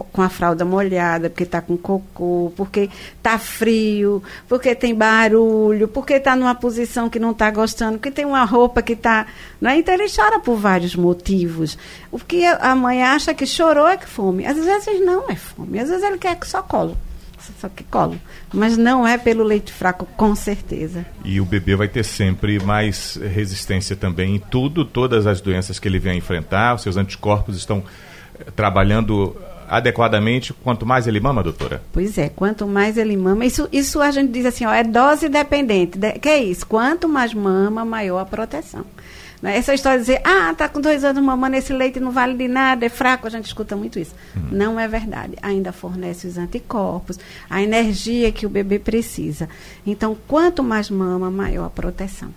com 0.00 0.22
a 0.22 0.28
fralda 0.28 0.64
molhada, 0.64 1.28
porque 1.30 1.44
está 1.44 1.60
com 1.60 1.76
cocô, 1.76 2.52
porque 2.56 2.88
está 3.16 3.38
frio, 3.38 4.22
porque 4.48 4.74
tem 4.74 4.94
barulho, 4.94 5.88
porque 5.88 6.14
está 6.14 6.34
numa 6.36 6.54
posição 6.54 7.08
que 7.08 7.18
não 7.18 7.32
está 7.32 7.50
gostando, 7.50 7.98
porque 7.98 8.10
tem 8.10 8.24
uma 8.24 8.44
roupa 8.44 8.82
que 8.82 8.92
está. 8.94 9.26
Né? 9.60 9.78
Então 9.78 9.94
ele 9.94 10.06
chora 10.08 10.40
por 10.40 10.56
vários 10.56 10.96
motivos. 10.96 11.78
O 12.10 12.18
que 12.18 12.44
a 12.44 12.74
mãe 12.74 13.02
acha 13.02 13.34
que 13.34 13.46
chorou 13.46 13.86
é 13.86 13.96
que 13.96 14.06
fome. 14.06 14.46
Às 14.46 14.56
vezes 14.56 15.00
não 15.00 15.28
é 15.28 15.36
fome, 15.36 15.78
às 15.78 15.88
vezes 15.88 16.04
ele 16.04 16.18
quer 16.18 16.36
que 16.36 16.46
só 16.46 16.62
colo 16.62 16.96
só 17.58 17.68
que 17.68 17.82
colo. 17.84 18.20
Mas 18.52 18.76
não 18.76 19.06
é 19.06 19.18
pelo 19.18 19.42
leite 19.42 19.72
fraco, 19.72 20.06
com 20.16 20.34
certeza. 20.34 21.04
E 21.24 21.40
o 21.40 21.44
bebê 21.44 21.74
vai 21.74 21.88
ter 21.88 22.04
sempre 22.04 22.62
mais 22.62 23.16
resistência 23.16 23.96
também 23.96 24.36
em 24.36 24.38
tudo, 24.38 24.84
todas 24.84 25.26
as 25.26 25.40
doenças 25.40 25.78
que 25.78 25.88
ele 25.88 25.98
vem 25.98 26.12
a 26.12 26.16
enfrentar, 26.16 26.74
os 26.74 26.82
seus 26.82 26.96
anticorpos 26.96 27.56
estão 27.56 27.82
eh, 28.38 28.50
trabalhando 28.54 29.36
adequadamente 29.72 30.52
quanto 30.52 30.84
mais 30.84 31.06
ele 31.06 31.18
mama, 31.18 31.42
doutora? 31.42 31.82
Pois 31.90 32.18
é, 32.18 32.28
quanto 32.28 32.66
mais 32.66 32.98
ele 32.98 33.16
mama, 33.16 33.46
isso, 33.46 33.66
isso 33.72 34.02
a 34.02 34.10
gente 34.10 34.30
diz 34.30 34.44
assim, 34.44 34.66
ó, 34.66 34.72
é 34.72 34.84
dose 34.84 35.30
dependente. 35.30 35.98
De, 35.98 36.12
que 36.12 36.28
é 36.28 36.42
isso? 36.42 36.66
Quanto 36.66 37.08
mais 37.08 37.32
mama, 37.32 37.82
maior 37.82 38.18
a 38.18 38.26
proteção. 38.26 38.84
Né? 39.40 39.56
Essa 39.56 39.72
história 39.72 39.98
de 39.98 40.04
dizer, 40.04 40.20
ah, 40.24 40.54
tá 40.54 40.68
com 40.68 40.78
dois 40.78 41.02
anos 41.04 41.24
mamando 41.24 41.56
esse 41.56 41.72
leite 41.72 41.98
não 41.98 42.12
vale 42.12 42.36
de 42.36 42.46
nada, 42.46 42.84
é 42.84 42.90
fraco, 42.90 43.26
a 43.26 43.30
gente 43.30 43.46
escuta 43.46 43.74
muito 43.74 43.98
isso. 43.98 44.14
Uhum. 44.36 44.48
Não 44.52 44.78
é 44.78 44.86
verdade. 44.86 45.36
Ainda 45.40 45.72
fornece 45.72 46.26
os 46.26 46.36
anticorpos, 46.36 47.18
a 47.48 47.62
energia 47.62 48.30
que 48.30 48.44
o 48.44 48.50
bebê 48.50 48.78
precisa. 48.78 49.48
Então, 49.86 50.14
quanto 50.28 50.62
mais 50.62 50.90
mama, 50.90 51.30
maior 51.30 51.64
a 51.64 51.70
proteção. 51.70 52.28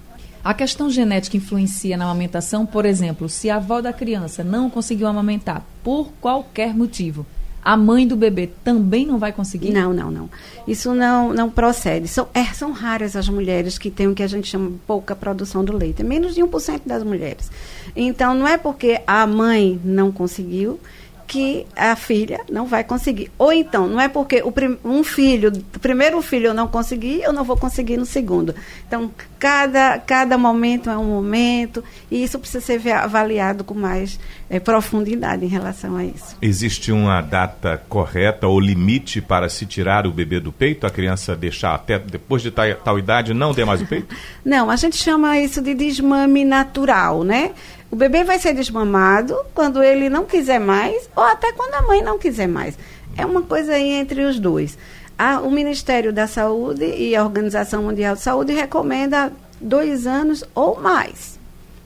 A 0.46 0.54
questão 0.54 0.92
genética 0.92 1.36
influencia 1.36 1.98
na 1.98 2.06
amamentação, 2.06 2.68
por 2.68 2.86
exemplo, 2.86 3.28
se 3.28 3.50
a 3.50 3.56
avó 3.56 3.82
da 3.82 3.92
criança 3.92 4.44
não 4.44 4.70
conseguiu 4.70 5.08
amamentar 5.08 5.66
por 5.84 6.12
qualquer 6.22 6.72
motivo, 6.72 7.26
a 7.64 7.76
mãe 7.76 8.08
do 8.08 8.16
bebê 8.16 8.52
também 8.64 9.08
não 9.08 9.18
vai 9.18 9.32
conseguir? 9.32 9.72
Não, 9.72 9.92
não, 9.92 10.12
não. 10.12 10.30
Isso 10.68 10.94
não, 10.94 11.34
não 11.34 11.50
procede. 11.50 12.08
São, 12.08 12.28
é, 12.32 12.44
são 12.44 12.72
raras 12.72 13.16
as 13.16 13.28
mulheres 13.28 13.80
que 13.80 13.90
têm 13.90 14.08
o 14.08 14.14
que 14.14 14.22
a 14.22 14.28
gente 14.28 14.48
chama 14.48 14.74
pouca 14.86 15.16
produção 15.16 15.66
do 15.66 15.76
leite. 15.76 16.04
É 16.04 16.06
menos 16.06 16.36
de 16.36 16.42
1% 16.42 16.82
das 16.86 17.04
mulheres. 17.04 17.52
Então, 17.96 18.36
não 18.36 18.48
é 18.48 18.56
porque 18.56 19.02
a 19.08 19.26
mãe 19.26 19.82
não 19.84 20.12
conseguiu 20.12 20.80
que 21.28 21.66
a 21.76 21.96
filha 21.96 22.42
não 22.50 22.66
vai 22.66 22.84
conseguir. 22.84 23.32
Ou 23.38 23.52
então, 23.52 23.88
não 23.88 24.00
é 24.00 24.08
porque 24.08 24.42
o 24.44 24.54
um 24.84 25.04
filho, 25.04 25.52
o 25.76 25.80
primeiro 25.80 26.22
filho 26.22 26.48
eu 26.48 26.54
não 26.54 26.68
consegui, 26.68 27.22
eu 27.22 27.34
não 27.34 27.44
vou 27.44 27.58
conseguir 27.58 27.98
no 27.98 28.06
segundo. 28.06 28.54
Então, 28.88 29.12
cada, 29.40 29.98
cada 30.00 30.38
momento 30.38 30.90
é 30.90 30.98
um 30.98 31.06
momento 31.06 31.84
e 32.12 32.24
isso 32.24 32.38
precisa 32.40 32.64
ser 32.64 32.92
avaliado 32.92 33.64
com 33.64 33.74
mais 33.74 34.20
é, 34.50 34.60
profundidade 34.60 35.44
em 35.44 35.48
relação 35.48 35.98
a 35.98 36.06
isso. 36.06 36.38
Existe 36.42 36.92
uma 36.92 37.22
data 37.22 37.82
correta 37.90 38.48
ou 38.48 38.60
limite 38.60 39.22
para 39.22 39.50
se 39.50 39.66
tirar 39.66 40.06
o 40.06 40.12
bebê 40.12 40.40
do 40.40 40.52
peito, 40.52 40.86
a 40.86 40.90
criança 40.90 41.36
deixar 41.36 41.74
até 41.74 41.98
depois 41.98 42.42
de 42.42 42.52
tal, 42.52 42.66
tal 42.76 43.00
idade 43.00 43.34
não 43.34 43.52
dê 43.52 43.66
mais 43.66 43.82
o 43.82 43.86
peito? 43.88 44.16
não, 44.46 44.70
a 44.70 44.76
gente 44.76 44.96
chama 44.96 45.40
isso 45.40 45.62
de 45.62 45.74
desmame 45.74 46.46
natural, 46.46 47.24
né? 47.24 47.52
O 47.96 47.98
bebê 47.98 48.26
vai 48.26 48.38
ser 48.38 48.54
desmamado 48.54 49.38
quando 49.54 49.82
ele 49.82 50.10
não 50.10 50.26
quiser 50.26 50.60
mais 50.60 51.10
ou 51.16 51.24
até 51.24 51.54
quando 51.54 51.76
a 51.76 51.82
mãe 51.82 52.02
não 52.02 52.20
quiser 52.20 52.46
mais. 52.46 52.78
É 53.16 53.26
uma 53.26 53.42
coisa 53.42 53.72
aí 53.72 53.90
entre 53.90 54.22
os 54.26 54.38
dois. 54.38 54.78
A, 55.18 55.40
o 55.40 55.50
Ministério 55.50 56.12
da 56.12 56.28
Saúde 56.28 56.84
e 56.84 57.16
a 57.16 57.24
Organização 57.24 57.84
Mundial 57.84 58.16
de 58.16 58.22
Saúde 58.22 58.52
recomenda 58.52 59.32
dois 59.62 60.06
anos 60.06 60.44
ou 60.54 60.78
mais. 60.78 61.40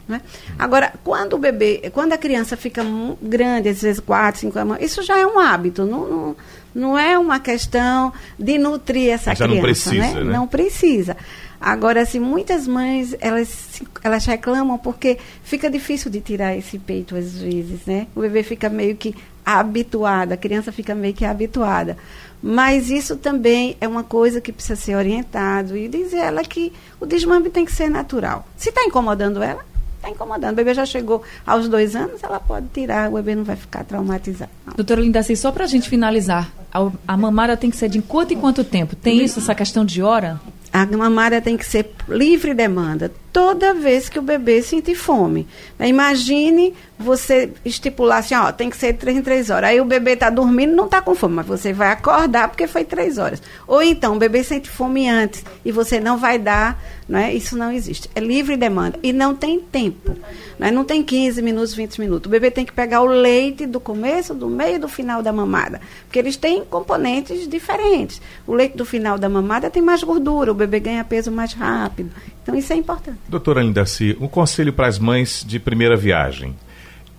Né? 0.09 0.21
Agora, 0.57 0.91
quando 1.03 1.33
o 1.33 1.37
bebê, 1.37 1.91
quando 1.93 2.13
a 2.13 2.17
criança 2.17 2.57
fica 2.57 2.83
grande, 3.21 3.69
às 3.69 3.83
vezes 3.83 3.99
quatro, 3.99 4.41
cinco 4.41 4.57
anos, 4.57 4.77
isso 4.81 5.03
já 5.03 5.19
é 5.19 5.25
um 5.25 5.37
hábito, 5.37 5.85
não, 5.85 6.09
não, 6.09 6.35
não 6.73 6.97
é 6.97 7.15
uma 7.15 7.39
questão 7.39 8.11
de 8.37 8.57
nutrir 8.57 9.11
essa 9.11 9.35
criança. 9.35 9.53
Não 9.53 9.61
precisa, 9.61 9.93
né? 9.95 10.13
né? 10.15 10.33
Não 10.33 10.47
precisa. 10.47 11.15
Agora, 11.61 12.01
assim, 12.01 12.19
muitas 12.19 12.65
mães, 12.65 13.15
elas, 13.19 13.81
elas 14.01 14.25
reclamam 14.25 14.79
porque 14.79 15.19
fica 15.43 15.69
difícil 15.69 16.09
de 16.09 16.21
tirar 16.21 16.57
esse 16.57 16.79
peito 16.79 17.15
às 17.15 17.39
vezes, 17.39 17.85
né? 17.85 18.07
O 18.15 18.21
bebê 18.21 18.41
fica 18.41 18.67
meio 18.67 18.95
que 18.95 19.13
habituado, 19.45 20.31
a 20.31 20.37
criança 20.37 20.71
fica 20.71 20.95
meio 20.95 21.13
que 21.13 21.25
habituada. 21.25 21.97
Mas 22.41 22.89
isso 22.89 23.17
também 23.17 23.75
é 23.81 23.87
uma 23.87 24.03
coisa 24.03 24.39
que 24.39 24.53
precisa 24.53 24.75
ser 24.75 24.95
orientado 24.95 25.75
e 25.75 25.87
dizer 25.87 26.19
ela 26.19 26.41
que 26.43 26.71
o 26.99 27.05
desmame 27.05 27.49
tem 27.49 27.65
que 27.65 27.71
ser 27.71 27.89
natural. 27.89 28.47
Se 28.55 28.69
está 28.69 28.83
incomodando 28.83 29.43
ela, 29.43 29.65
está 30.09 30.25
incomodando. 30.25 30.53
O 30.53 30.55
bebê 30.55 30.73
já 30.73 30.85
chegou 30.85 31.23
aos 31.45 31.67
dois 31.67 31.95
anos, 31.95 32.23
ela 32.23 32.39
pode 32.39 32.67
tirar, 32.73 33.09
o 33.09 33.13
bebê 33.13 33.35
não 33.35 33.43
vai 33.43 33.55
ficar 33.55 33.83
traumatizado. 33.83 34.51
Não. 34.65 34.73
Doutora 34.73 35.01
Linda, 35.01 35.19
assim, 35.19 35.35
só 35.35 35.51
para 35.51 35.63
a 35.63 35.67
gente 35.67 35.89
finalizar, 35.89 36.51
a, 36.73 36.89
a, 37.07 37.17
mamada 37.17 37.55
tem 37.55 37.69
que 37.69 37.77
ser 37.77 37.89
de 37.89 38.01
quanto 38.01 38.33
em 38.33 38.39
quanto 38.39 38.63
tempo? 38.63 38.95
Tem 38.95 39.23
isso, 39.23 39.39
essa 39.39 39.55
questão 39.55 39.85
de 39.85 40.01
hora? 40.01 40.39
A 40.71 40.85
mamada 40.85 41.41
tem 41.41 41.57
que 41.57 41.65
ser 41.65 41.91
livre 42.07 42.53
demanda 42.53 43.11
toda 43.31 43.73
vez 43.73 44.09
que 44.09 44.19
o 44.19 44.21
bebê 44.21 44.61
sentir 44.61 44.95
fome. 44.95 45.47
Imagine 45.79 46.73
você 46.97 47.51
estipular 47.63 48.19
assim, 48.19 48.35
ó, 48.35 48.51
tem 48.51 48.69
que 48.69 48.75
ser 48.75 48.93
três 48.93 49.17
em 49.17 49.21
três 49.21 49.49
horas. 49.49 49.69
Aí 49.69 49.79
o 49.79 49.85
bebê 49.85 50.11
está 50.11 50.29
dormindo, 50.29 50.75
não 50.75 50.85
está 50.85 51.01
com 51.01 51.15
fome, 51.15 51.35
mas 51.35 51.45
você 51.45 51.71
vai 51.71 51.91
acordar 51.91 52.49
porque 52.49 52.67
foi 52.67 52.83
três 52.83 53.17
horas. 53.17 53.41
Ou 53.65 53.81
então 53.81 54.15
o 54.15 54.19
bebê 54.19 54.43
sente 54.43 54.69
fome 54.69 55.07
antes 55.07 55.45
e 55.63 55.71
você 55.71 55.99
não 55.99 56.17
vai 56.17 56.37
dar, 56.37 56.81
não 57.07 57.17
é? 57.17 57.33
Isso 57.33 57.57
não 57.57 57.71
existe. 57.71 58.09
É 58.13 58.19
livre 58.19 58.57
demanda 58.57 58.99
e 59.01 59.13
não 59.13 59.33
tem 59.33 59.59
tempo. 59.59 60.13
Não, 60.57 60.67
é? 60.67 60.71
não 60.71 60.83
tem 60.83 61.01
15 61.01 61.41
minutos, 61.41 61.73
20 61.73 61.99
minutos. 62.01 62.27
O 62.27 62.29
bebê 62.29 62.51
tem 62.51 62.65
que 62.65 62.73
pegar 62.73 63.01
o 63.01 63.05
leite 63.05 63.65
do 63.65 63.79
começo, 63.79 64.33
do 64.33 64.49
meio 64.49 64.75
e 64.75 64.79
do 64.79 64.89
final 64.89 65.23
da 65.23 65.31
mamada, 65.31 65.79
porque 66.05 66.19
eles 66.19 66.35
têm 66.35 66.65
componentes 66.65 67.47
diferentes. 67.47 68.21
O 68.45 68.53
leite 68.53 68.75
do 68.75 68.83
final 68.83 69.17
da 69.17 69.29
mamada 69.29 69.69
tem 69.69 69.81
mais 69.81 70.03
gordura, 70.03 70.51
o 70.51 70.55
bebê 70.55 70.81
ganha 70.81 71.03
peso 71.05 71.31
mais 71.31 71.53
rápido. 71.53 72.11
Então 72.49 72.59
isso 72.59 72.73
é 72.73 72.75
importante. 72.75 73.19
Doutora 73.27 73.61
Lindaci, 73.61 74.17
um 74.19 74.27
conselho 74.27 74.73
para 74.73 74.87
as 74.87 74.97
mães 74.97 75.45
de 75.47 75.59
primeira 75.59 75.95
viagem 75.95 76.55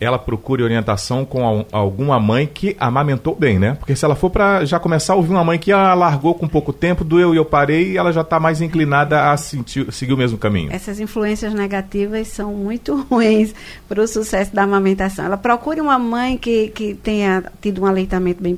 ela 0.00 0.18
procure 0.18 0.62
orientação 0.62 1.26
com 1.26 1.66
alguma 1.70 2.18
mãe 2.18 2.46
que 2.46 2.74
amamentou 2.80 3.36
bem, 3.36 3.58
né? 3.58 3.74
Porque 3.74 3.94
se 3.94 4.02
ela 4.02 4.14
for 4.14 4.30
para 4.30 4.64
já 4.64 4.80
começar 4.80 5.12
a 5.12 5.16
ouvir 5.16 5.30
uma 5.30 5.44
mãe 5.44 5.58
que 5.58 5.70
ela 5.70 5.92
largou 5.92 6.34
com 6.34 6.48
pouco 6.48 6.72
tempo, 6.72 7.04
doeu 7.04 7.34
e 7.34 7.36
eu 7.36 7.44
parei, 7.44 7.98
ela 7.98 8.10
já 8.10 8.22
está 8.22 8.40
mais 8.40 8.62
inclinada 8.62 9.30
a 9.30 9.36
sentir, 9.36 9.92
seguir 9.92 10.14
o 10.14 10.16
mesmo 10.16 10.38
caminho. 10.38 10.72
Essas 10.72 11.00
influências 11.00 11.52
negativas 11.52 12.28
são 12.28 12.54
muito 12.54 12.96
ruins 13.12 13.54
para 13.86 14.00
o 14.00 14.08
sucesso 14.08 14.54
da 14.54 14.62
amamentação. 14.62 15.26
Ela 15.26 15.36
procure 15.36 15.82
uma 15.82 15.98
mãe 15.98 16.38
que, 16.38 16.68
que 16.68 16.94
tenha 16.94 17.44
tido 17.60 17.82
um 17.82 17.86
aleitamento 17.86 18.42
bem 18.42 18.56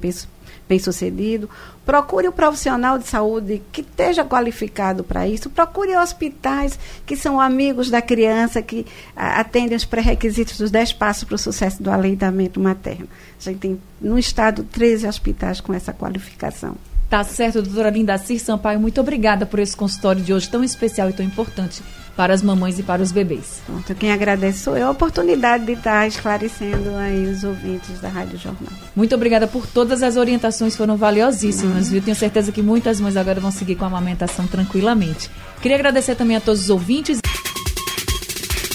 bem 0.69 0.79
sucedido, 0.79 1.51
procure 1.85 2.29
um 2.29 2.33
profissional 2.33 2.99
de 2.99 3.07
saúde 3.07 3.63
que 3.73 3.81
esteja 3.81 4.25
qualificado 4.25 5.03
para 5.03 5.27
isso, 5.27 5.51
procure 5.51 5.97
hospitais 5.97 6.79
que 7.05 7.17
são 7.17 7.41
amigos 7.41 7.91
da 7.91 8.01
criança, 8.01 8.63
que 8.63 8.87
a, 9.17 9.41
atendem 9.41 9.77
os 9.77 9.85
pré-requisitos 9.85 10.59
dos 10.59 10.71
10 10.71 10.93
passos 10.95 11.25
para 11.25 11.35
o 11.35 11.39
sucesso 11.39 11.83
do 11.83 11.91
aleitamento 11.91 12.61
materno. 12.61 13.09
A 13.41 13.43
gente 13.43 13.59
tem 13.59 13.81
no 14.01 14.19
estado 14.19 14.65
13 14.65 15.07
hospitais 15.07 15.61
com 15.61 15.75
essa 15.75 15.93
qualificação. 15.93 16.77
Tá 17.13 17.23
certo, 17.25 17.61
doutora 17.61 17.91
Linda 17.91 18.17
Cir 18.17 18.41
Sampaio, 18.41 18.81
muito 18.81 18.99
obrigada 18.99 19.45
por 19.45 19.59
esse 19.59 19.77
consultório 19.77 20.23
de 20.23 20.33
hoje 20.33 20.49
tão 20.49 20.65
especial 20.65 21.11
e 21.11 21.13
tão 21.13 21.27
importante 21.27 21.83
para 22.17 22.33
as 22.33 22.41
mamães 22.41 22.79
e 22.79 22.83
para 22.83 23.03
os 23.03 23.13
bebês. 23.13 23.61
Pronto, 23.67 23.95
quem 23.97 24.11
agradece 24.11 24.61
sou 24.61 24.79
eu 24.79 24.87
a 24.87 24.91
oportunidade 24.93 25.67
de 25.67 25.73
estar 25.73 26.09
esclarecendo 26.09 26.97
aí 26.97 27.27
os 27.27 27.45
ouvintes 27.45 28.01
da 28.01 28.09
Rádio 28.09 28.39
Jornal. 28.39 28.73
Muito 28.97 29.15
obrigada 29.15 29.47
por 29.47 29.67
todas 29.67 30.03
as 30.03 30.17
orientações, 30.17 30.75
foram 30.75 30.97
valiosíssimas, 30.97 31.91
viu? 31.91 32.01
Tenho 32.01 32.17
certeza 32.17 32.51
que 32.51 32.63
muitas 32.63 32.99
mães 32.99 33.15
agora 33.15 33.41
vão 33.41 33.51
seguir 33.51 33.75
com 33.75 33.85
a 33.85 33.89
amamentação 33.89 34.47
tranquilamente. 34.47 35.31
Queria 35.61 35.77
agradecer 35.77 36.15
também 36.15 36.39
a 36.39 36.41
todos 36.41 36.63
os 36.63 36.71
ouvintes. 36.71 37.21